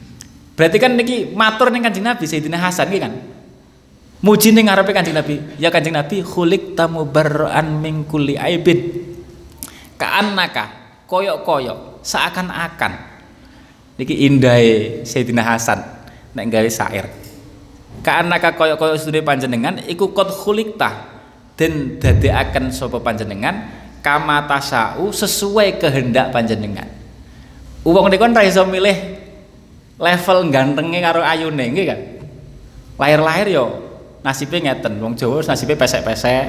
[0.61, 3.17] Berarti kan niki matur ning Kanjeng Nabi Sayyidina Hasan iki kan.
[4.21, 5.41] Muji ning ngarepe Kanjeng Nabi.
[5.57, 8.93] Ya Kanjeng Nabi khuliq tamubarra'an min kulli aibin.
[9.97, 10.69] Ka'annaka
[11.09, 12.93] koyok-koyok seakan-akan
[13.97, 15.81] niki indahe Sayyidina Hasan
[16.37, 17.09] nek gawe syair.
[18.05, 21.09] Ka'annaka koyok-koyok sedune panjenengan iku qad khuliqta
[21.57, 26.89] den dadekaken sapa panjenengan kama tasau sesuai kehendak panjenengan.
[27.85, 29.17] Wong niku kan ra iso milih
[30.01, 32.01] level gantengnya karo ayune nggih kan
[33.01, 33.65] lahir-lahir yo
[34.21, 36.49] nasibnya ngeten wong Jawa nasibnya pesek-pesek.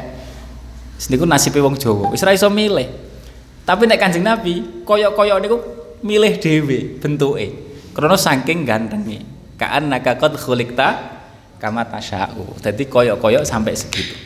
[1.08, 2.88] Niku nasibe wong Jawa wis ra milih.
[3.62, 5.58] Tapi nek Kanjeng Nabi koyok-koyok niku
[6.02, 7.48] milih dhewe bentuke
[7.96, 9.24] krana saking gantenge.
[9.56, 11.20] Kaan nakakot khuliqta
[11.62, 14.18] kama tasya'u dadi koyok-koyok sampai segitu.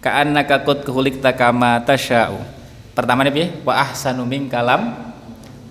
[0.00, 2.57] Kaan nakakot khuliqta kama tasya'u
[2.98, 5.14] pertama nih piye wa ahsanu kalam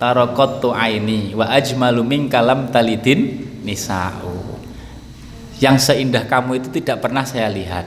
[0.00, 4.56] tarokotu aini wa ajmalu kalam talidin nisa'u.
[5.60, 7.84] Yang seindah kamu itu tidak pernah saya lihat.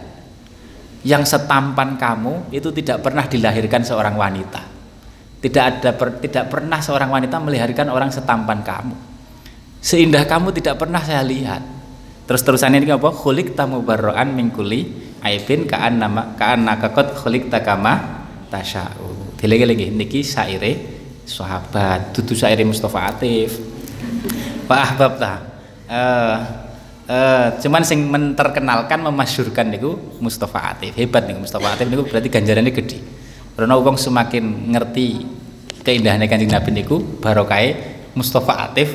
[1.01, 4.61] Yang setampan kamu itu tidak pernah dilahirkan seorang wanita.
[5.41, 8.93] Tidak ada per, tidak pernah seorang wanita melahirkan orang setampan kamu.
[9.81, 11.65] Seindah kamu tidak pernah saya lihat.
[12.29, 13.09] Terus terusan ini apa?
[13.09, 19.10] Khulik tamu barroan mingkuli aibin kaan nama kaan nakakot khulik takama tasyau
[19.41, 22.13] dilegi-legi niki saire sahabat.
[22.13, 23.57] Dudu syairi Mustafa Atif.
[24.69, 25.33] Pak Ahbab ta?
[25.91, 30.93] Uh, cuman sing menterkenalkan memasyurkan niku Mustafa Atif.
[30.93, 33.01] Hebat niku Mustafa Atif niku berarti ganjarannya gede.
[33.57, 35.25] Karena wong semakin ngerti
[35.81, 37.75] keindahan kanjeng Nabi niku barokai
[38.13, 38.93] Mustafa Atif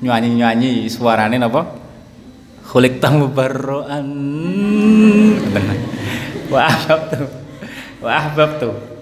[0.00, 1.84] nyanyi-nyanyi suarane napa?
[2.64, 4.08] Khulik tamu barroan
[6.48, 7.28] Wah ahbab tuh.
[8.00, 8.93] Wah ahbab tuh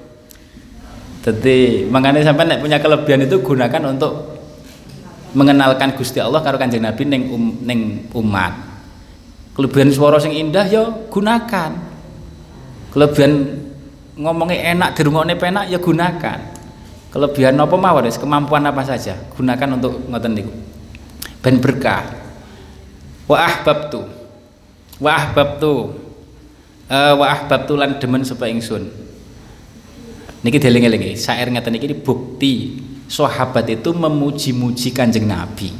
[1.22, 4.42] jadi makanya sampai nek punya kelebihan itu gunakan untuk
[5.38, 8.58] mengenalkan Gusti Allah karo Kanjeng Nabi neng um, neng umat.
[9.54, 11.78] Kelebihan suara sing indah ya gunakan.
[12.90, 13.32] Kelebihan
[14.18, 16.38] ngomongnya enak dirungokne penak ya gunakan.
[17.14, 20.52] Kelebihan apa mawon kemampuan apa saja gunakan untuk ngoten niku.
[21.38, 22.02] Ben berkah.
[23.30, 24.02] Wa ahbabtu.
[24.98, 26.02] Wa ahbabtu.
[26.90, 29.01] Uh, wa ahbabtu lan demen supaya ingsun
[30.43, 35.70] niki deling-elingi syair ngeten iki bukti sahabat itu memuji-muji Kanjeng Nabi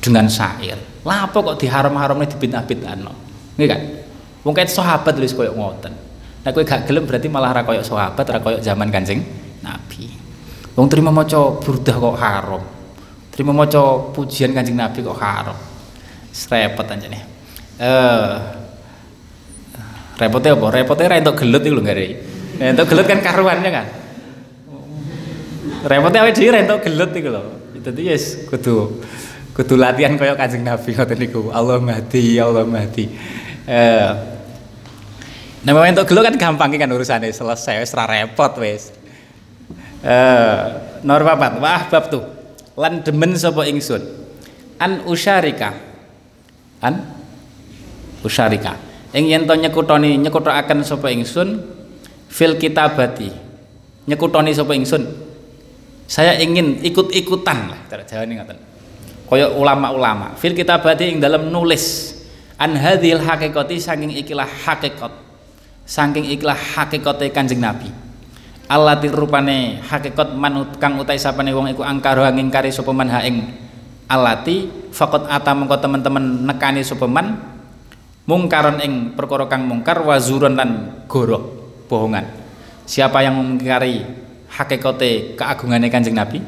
[0.00, 0.78] dengan syair.
[1.04, 3.12] Lah kok diharam-haramne dibid'ah-bid'ahno?
[3.56, 3.80] Nggih kan?
[4.44, 5.92] Wong sahabat lho koyo ngoten.
[6.40, 9.20] Nek kowe gak gelem berarti malah ra koyo sahabat, ra koyo zaman Kanjeng
[9.60, 10.08] Nabi.
[10.72, 12.62] Wong terima maca burdah kok haram.
[13.32, 15.56] Terima maca pujian Kanjeng Nabi kok haram.
[16.30, 17.20] Repot anjane.
[17.80, 18.32] Eh
[20.20, 20.66] repotnya apa?
[20.68, 22.06] Repotnya ra entuk gelut iku lho gare.
[22.60, 23.86] Ya, entuk gelut kan karuannya kan.
[25.88, 27.42] Repotnya awake dhewe entuk gelut iku lho.
[27.80, 29.00] Dadi yes kudu
[29.56, 31.48] kudu latihan kaya Kanjeng Nabi ngoten niku.
[31.48, 33.08] Allah mahdi, Allah mahdi.
[33.64, 34.36] Eh
[35.60, 38.96] Nah, entuk gelut kan gampang kan urusannya selesai wis repot wis.
[40.00, 40.60] Eh,
[41.04, 42.24] nomor papat, wah bab tuh.
[42.80, 44.00] Lan demen sapa ingsun.
[44.80, 45.76] An usyarika.
[46.80, 47.04] An
[48.24, 48.80] usyarika.
[49.12, 51.79] Ing yen to nyekutoni nyekutaken sapa ingsun
[52.30, 53.34] fil kitabati.
[54.06, 55.02] Nyekutoni sapa ingsun?
[56.06, 58.58] Saya ingin ikut-ikutan lah cara Jawa ini ngaten
[59.30, 60.34] kaya ulama-ulama.
[60.34, 62.18] Fil kitabati ing dalam nulis
[62.58, 65.14] an hadhil hakikati saking ikilah hakikat.
[65.86, 67.90] Saking ikilah hakikate Kanjeng Nabi.
[68.70, 73.42] Allati rupane hakikat man kang utai sapane wong iku angkaro ngingkari sapa man ha ing
[74.06, 77.34] alati faqat ata mengko teman-teman nekani sapa man
[78.30, 81.59] mungkaron ing perkara kang mungkar wazuron lan gorok
[81.90, 82.30] bohongan
[82.86, 84.06] siapa yang mengingkari
[84.50, 86.42] hakikate keagungannya kanjeng Nabi?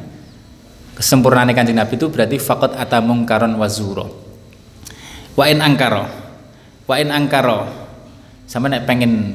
[0.93, 4.23] Kesempurnaan kanjeng Nabi itu berarti fakot atamung karon wazuro
[5.33, 6.05] wa in angkaro
[6.87, 7.83] wa in angkaro.
[8.45, 9.33] Sama nek pengen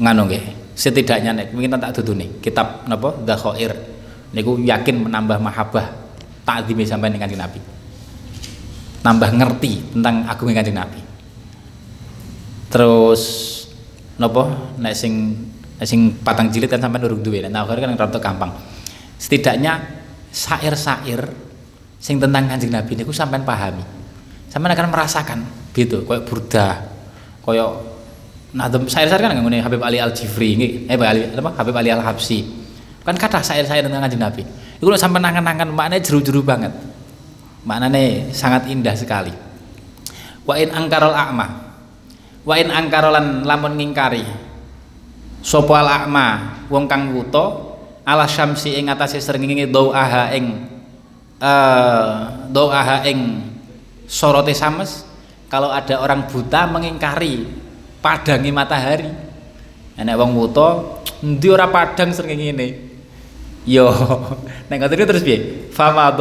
[0.00, 3.12] nganu nggih setidaknya nek mungkin tak nih kitab napa?
[3.20, 3.76] Dakhair
[4.32, 5.92] niku yakin menambah mahabbah
[6.48, 7.60] takzime sampai dengan kanjeng Nabi.
[9.04, 11.00] Nambah ngerti tentang agungnya kanjeng Nabi.
[12.72, 13.22] Terus
[14.16, 14.74] nopo?
[14.80, 15.36] Nek sing
[15.76, 15.86] nek
[16.24, 17.44] patang jilid kan sampai durung duwe.
[17.44, 18.52] Nek akhir kan rada gampang.
[19.16, 19.80] Setidaknya
[20.32, 21.24] syair-syair
[21.96, 23.84] sing tentang kanjeng Nabi niku sampean pahami.
[24.52, 25.38] Sampean akan merasakan
[25.76, 26.80] gitu koyo burda
[27.44, 27.84] koyo
[28.56, 30.72] nadem syair-syair kan ngene Habib Ali Al Jifri nggih.
[30.88, 31.50] Eh Ali apa?
[31.56, 32.44] Habib Ali Al Habsi
[33.04, 34.42] kan kata syair-syair tentang kanjeng Nabi.
[34.76, 36.72] Iku lho sampean nangan-nangan maknanya jeru-jeru banget.
[37.64, 39.32] Maknanya sangat indah sekali.
[40.46, 41.65] Wa in angkarul a'ma
[42.46, 44.22] wa in angkarolan lamun ngingkari
[45.42, 46.26] sapa al a'ma
[46.70, 47.74] wong kang wuta
[48.06, 50.70] ala syamsi ing atase srengenge dau aha ing
[51.42, 53.42] uh, doa ing
[54.06, 55.02] sorote sames
[55.46, 57.46] kalau ada orang buta mengingkari
[58.02, 59.10] padangi matahari.
[59.96, 60.68] Enek wong buta
[61.24, 62.68] endi ora padang sering ngene
[63.64, 63.88] yo
[64.68, 65.70] nek ngoten terus piye?
[65.72, 66.12] Fama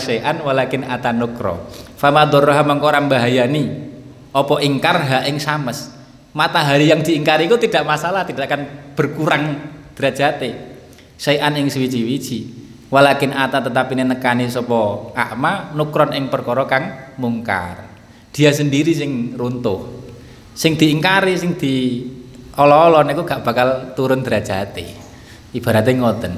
[0.00, 1.58] syai'an walakin atanukra.
[1.98, 3.93] Fama darraha mengko ora bahayani
[4.34, 5.94] apa ingkar ha ing sames.
[6.34, 8.66] Matahari yang diingkari itu tidak masalah tidak akan
[8.98, 9.54] berkurang
[9.94, 10.74] derajate.
[11.14, 12.50] Syai'an ing suwiji-wiji
[12.90, 17.86] walakin ata tetapi nekani sapa akma nukron ing perkara kang mungkar.
[18.34, 20.02] Dia sendiri sing runtuh.
[20.58, 22.02] Sing diingkari sing di
[22.58, 24.90] olo-olo niku gak bakal turun derajate.
[25.54, 26.32] Ibaratnya ngoten.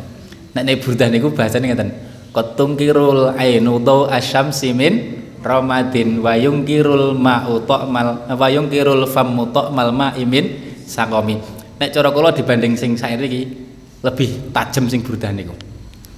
[0.52, 1.90] Nek nek burdah niku bahasane ngoten
[2.36, 4.94] qatungkirul ainu tau asyamsi min
[5.46, 11.38] ramadin wa yungkirul ma'u mal wa yungkirul fammu mal ma'imin sakomi
[11.78, 13.42] nek cara kula dibanding sing saiki iki
[14.02, 15.54] lebih tajam sing burdah niku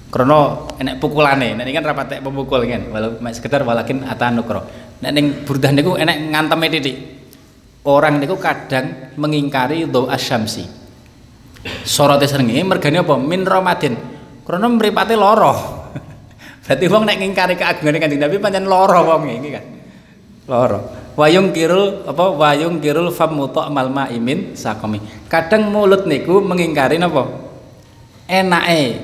[0.08, 4.64] Krono enek pukulane, nek kan rapat pemukul kan, walau sekedar walakin atanukro.
[5.04, 6.96] Nek ning burdah niku enek ngantem titik.
[7.84, 10.64] Orang niku kadang mengingkari do asyamsi.
[11.84, 13.20] Sorote srenge mergane apa?
[13.20, 14.00] Min Ramadan.
[14.48, 15.52] Krono mripate loro.
[16.68, 19.64] Berarti wong nek ngingkari keagungane Kanjeng Nabi pancen loro wong iki kan.
[20.44, 20.78] Loro.
[21.16, 25.00] Wayung kirul apa wayung kirul famuta mal maimin sakomi.
[25.32, 27.24] Kadang mulut niku mengingkari napa?
[28.28, 29.00] Enake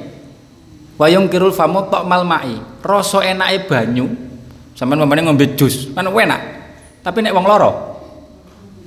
[0.95, 2.55] Wayung kirul famu tok mal mai.
[2.85, 4.07] Rasa enake banyu.
[4.79, 6.41] Sampeyan mamane ngombe jus, kan enak.
[7.03, 7.71] Tapi nek wong loro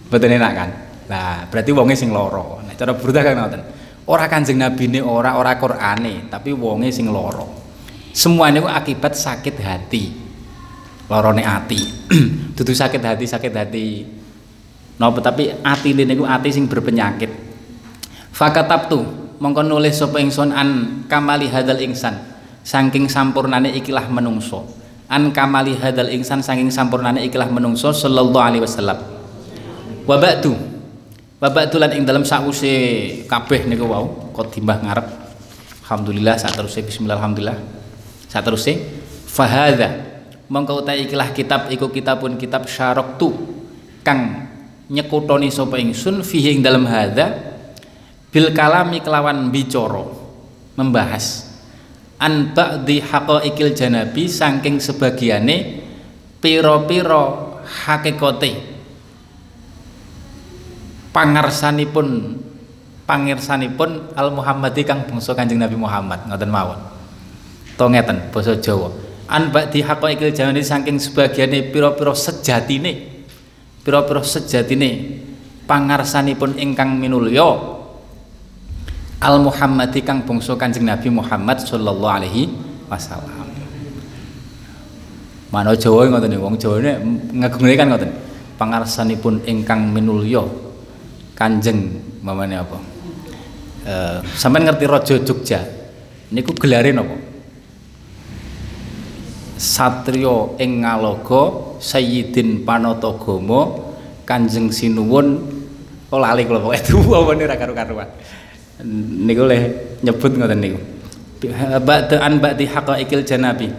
[0.08, 0.70] mboten enak kan.
[1.08, 2.64] Lah, berarti wonge sing loro.
[2.64, 3.62] Nek cara burdah kan ngoten.
[4.08, 7.67] Ora Kanjeng Nabi ne ora ora Qur'ane, tapi wonge sing loro.
[8.18, 10.10] Semua ini akibat sakit hati.
[11.06, 11.78] Lorone ati.
[12.58, 13.86] Dudu sakit hati, sakit hati.
[14.98, 17.30] Napa tapi ati niku ati sing berpenyakit.
[18.34, 19.06] Fakatabtu
[19.38, 20.70] mongko nulis sapa ingsun an
[21.06, 22.18] kamali hadal ingsan
[22.66, 24.66] saking sampurnane ikilah menungso
[25.08, 28.98] an kamali hadal ingsan saking sampurnane ikilah menungso sallallahu alaihi wasallam
[30.10, 30.54] wa ba'du
[31.38, 32.74] wa ba'du lan ing dalam sakwuse
[33.30, 35.08] kabeh niku wau qadimah ngarep
[35.86, 37.77] alhamdulillah saat terus bismillah alhamdulillah
[38.38, 38.70] saat terus
[39.26, 39.90] fahadha
[40.46, 43.34] mongko utai ikilah kitab iku kitabun kitab syarok tu
[44.06, 44.46] kang
[44.94, 47.34] nyekutoni sapa ingsun fihi ing dalam hadza
[48.30, 50.14] bil kalami kelawan bicoro
[50.78, 51.50] membahas
[52.22, 55.82] an ba'di haqaiqil janabi saking sebagiane
[56.38, 58.54] piro-piro hakikote
[61.10, 62.38] pangarsanipun
[63.10, 66.28] pangirsanipun al Muhammadi kang bangsa Kanjeng Nabi Muhammad.
[66.28, 66.97] Ngoten mawon
[67.78, 68.90] to ngeten basa Jawa
[69.30, 73.24] an ba'di haqaiqil janabi saking sebagiane piro-piro sejatine
[73.86, 75.22] piro-piro sejatine
[75.70, 77.78] pangarsanipun ingkang minulya
[79.18, 82.54] al Muhammadi kang bangsa Kanjeng Nabi Muhammad sallallahu alaihi
[82.86, 83.50] wasallam.
[85.50, 86.78] Mano Jawa ngoten niku wong Jawa
[87.34, 88.12] ngagungane kan ngoten.
[88.58, 90.46] Pangarsanipun ingkang minulya
[91.38, 92.78] Kanjeng mamane apa?
[93.86, 95.62] Eh sampean ngerti Raja Jogja
[96.34, 97.37] niku gelare napa?
[99.58, 103.74] Satrio ing ngaloga Sayyidin Panatagama
[104.24, 105.58] Kanjeng Sinuwun.
[106.08, 108.08] Kok lali kula pokoke tuwa ra karo-karuan
[108.86, 109.58] niku le
[110.06, 110.80] nyebut ngoten niku.
[111.82, 113.70] Ba'da an ba'di haqaiqil janabi.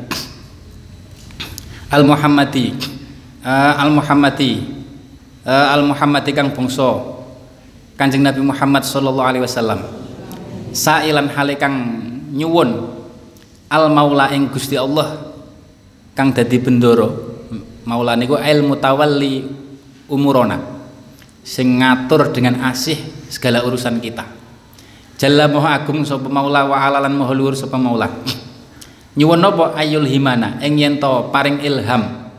[1.91, 2.75] Al muhammadi.
[3.43, 4.63] Uh, al muhammadi.
[5.47, 7.19] Uh, al muhammadi kang bangsa.
[7.99, 9.83] Kanjeng Nabi Muhammad sallallahu alaihi wasallam.
[10.71, 11.75] Sailan hale kang
[12.31, 12.95] nyuwun.
[13.67, 15.28] Al maula ing Gusti Allah
[16.19, 17.39] kang dadi bendoro
[17.87, 19.47] maula niku il mutawalli
[20.11, 20.59] umurona
[21.47, 22.99] sing ngatur dengan asih
[23.31, 24.39] segala urusan kita
[25.19, 28.07] Jalla Maha Agung sapa Maula wa alalan Maha Luhur sapa Maula.
[29.19, 32.31] Nyuwun napa ayul himana ing yen to paring ilham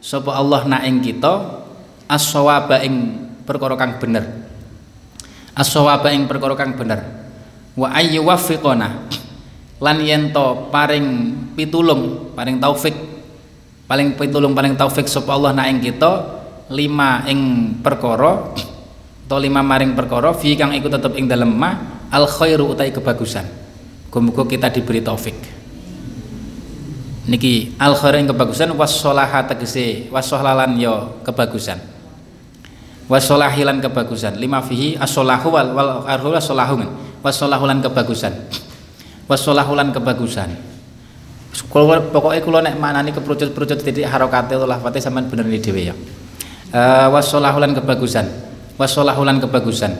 [0.00, 1.60] sapa Allah na ing kita
[2.08, 4.48] as-shawaba ing perkara kang bener.
[5.52, 7.04] As-shawaba ing perkara kang bener.
[7.76, 9.12] Wa ayyu wafiqona
[9.76, 12.96] lan yen to paring pitulung, paring taufik
[13.92, 16.40] paling pitulung paling taufik sapa Allah na ing kita
[16.72, 18.56] lima ing perkara
[19.28, 23.44] atau lima maring perkara fi kang iku tetep ing dalem ma al khairu utai kebagusan.
[24.16, 25.36] Muga kita diberi taufik.
[27.28, 31.76] Niki al khairu yang kebagusan wassolaha tegese wassolalan yo kebagusan.
[33.12, 34.40] Wassolahilan kebagusan.
[34.40, 36.80] Lima fihi as-solahu wal wal arhu wassolahu
[37.20, 38.32] wassolahulan kebagusan.
[39.28, 40.71] Wassolahulan kebagusan
[41.52, 45.94] kalau pokoknya kalau nek nih keperucut-perucut titik harokate atau lafate sampean bener ini dewe ya.
[46.72, 48.24] Uh, wassolahulan kebagusan.
[48.80, 49.92] Wassolahulan kebagusan.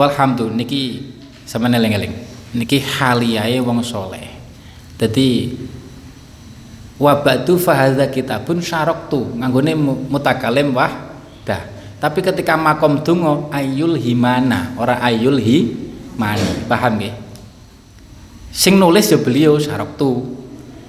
[0.00, 1.12] Walhamdulillah niki
[1.44, 2.16] sama eling-eling.
[2.56, 4.32] Niki haliyae wong soleh.
[4.96, 5.52] Jadi
[6.96, 9.76] wa ba'du fa hadza kitabun syaraktu nganggone
[10.10, 10.74] mutakalim
[11.46, 14.74] dah tapi ketika makom dungo ayul himana.
[14.78, 15.74] Ora ayul hi
[16.14, 17.14] mani paham nggih?
[18.54, 20.22] Sing nulis ya beliau syaraktu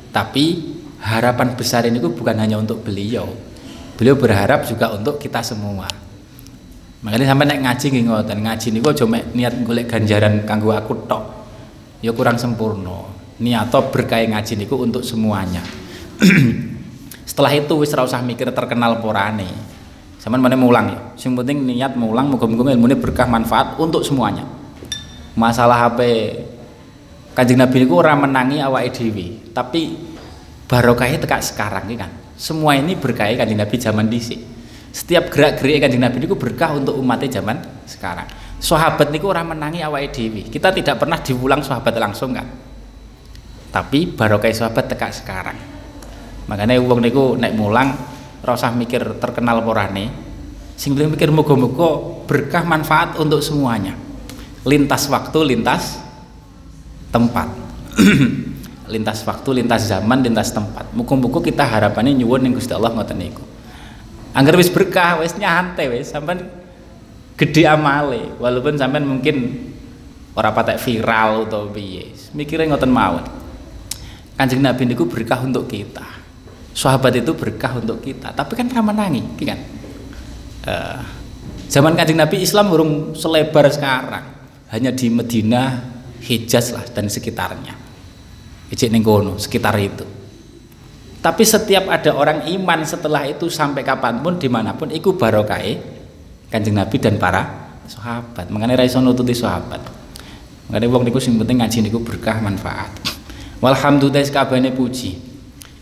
[0.10, 3.30] tapi harapan besar ini bukan hanya untuk beliau.
[3.96, 5.88] Beliau berharap juga untuk kita semua.
[7.04, 8.40] Makanya sampai naik ngaji ngoten.
[8.44, 11.24] Ngaji niku aja niat golek ganjaran kanggo aku tok.
[12.04, 13.08] Ya kurang sempurna.
[13.40, 15.64] Niat berkah ngaji niku untuk semuanya.
[17.30, 19.48] Setelah itu wis usah mikir terkenal porane.
[20.20, 21.00] Sampean mana mulang ya.
[21.16, 24.44] Sing penting niat mulang muga-muga ilmune berkah manfaat untuk semuanya.
[25.40, 26.00] Masalah HP
[27.34, 29.96] Kanjeng Nabi itu orang menangi awak dhewe tapi
[30.70, 32.12] barokahnya tekak sekarang kan.
[32.40, 34.40] Semua ini berkah Kanjeng Nabi zaman dhisik.
[34.90, 38.26] Setiap gerak-gerik Kanjeng Nabi itu berkah untuk umatnya zaman sekarang.
[38.60, 40.48] Sahabat niku orang menangi awak dhewe.
[40.48, 42.48] Kita tidak pernah diulang sahabat langsung kan.
[43.70, 45.58] Tapi barokah sahabat tekak sekarang.
[46.50, 47.94] Makanya uang niku naik mulang
[48.42, 50.10] rasa mikir terkenal porane
[50.80, 53.94] sing mikir moga-moga berkah manfaat untuk semuanya.
[54.64, 56.00] Lintas waktu lintas
[57.10, 57.48] tempat.
[58.94, 60.90] Lintas waktu lintas zaman lintas tempat.
[60.98, 63.46] Muga-muga kita harapannya nyuwun ning Gusti Allah ngoten niku.
[64.34, 66.50] Anggar wis berkah wis nyantai wis sampean
[67.38, 69.70] gede amale walaupun sampean mungkin
[70.34, 72.18] ora patek viral atau piye.
[72.34, 73.26] Mikirnya ngoten mawon.
[74.34, 76.06] Kanjeng Nabi niku berkah untuk kita.
[76.74, 78.34] Sahabat itu berkah untuk kita.
[78.34, 79.60] Tapi kan ramenangi kan?
[80.66, 81.00] Uh,
[81.70, 84.26] zaman kanjeng Nabi Islam belum selebar sekarang.
[84.74, 85.78] Hanya di Medina
[86.20, 87.76] Hijaz lah dan sekitarnya.
[88.70, 90.06] Ijik Nenggono sekitar itu.
[91.20, 95.76] Tapi setiap ada orang iman setelah itu sampai kapan pun di mana pun ikut barokai
[96.48, 98.48] kanjeng Nabi dan para sahabat.
[98.48, 99.84] Mengenai raiso nututi sahabat.
[100.72, 102.94] Mengenai wong niku sing penting ngaji niku berkah manfaat.
[103.60, 105.20] Walhamdulillah kabehane puji.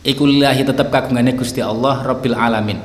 [0.01, 2.79] Iku lillahi tetep kagungane Gusti Allah Rabbil alamin.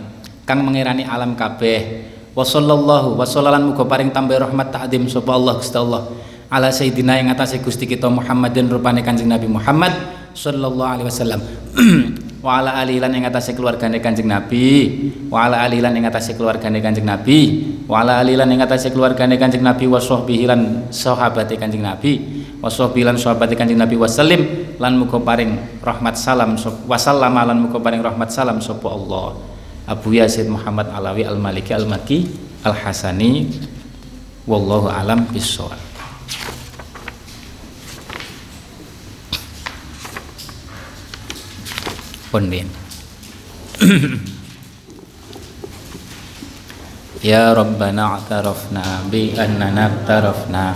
[0.44, 2.11] Kang mengirani alam kabeh.
[2.36, 4.72] Wa sallallahu wa sallalan muga paring tambah rahmat
[5.09, 6.09] sapa Allah Gusti Allah
[6.53, 9.96] ala sayidina yang atase Gusti kita Muhammad dan rupane Kanjeng Nabi Muhammad
[10.36, 11.40] sallallahu alaihi wasallam.
[12.42, 14.66] Wa ala alihi lan ing atase keluargane Kanjeng Nabi.
[15.30, 17.38] Wa ala alihi lan ing atase keluargane Kanjeng Nabi.
[17.86, 22.18] Wa ala alihi lan ing atase keluargane Kanjeng Nabi wa sahbihi lan sahabate Kanjeng Nabi.
[22.59, 26.59] Wa sahbihi lan sahabate Kanjeng Nabi wasallim lan muga paring rahmat salam
[26.90, 29.38] wasallam lan muga paring rahmat salam sapa Allah.
[29.86, 32.26] Abu Yazid Muhammad Alawi Al-Maliki Al-Maki
[32.66, 33.55] Al-Hasani.
[34.50, 35.30] Wallahu alam
[42.33, 42.49] pun
[47.23, 50.75] Ya Rabbana atarafna bi annana atarafna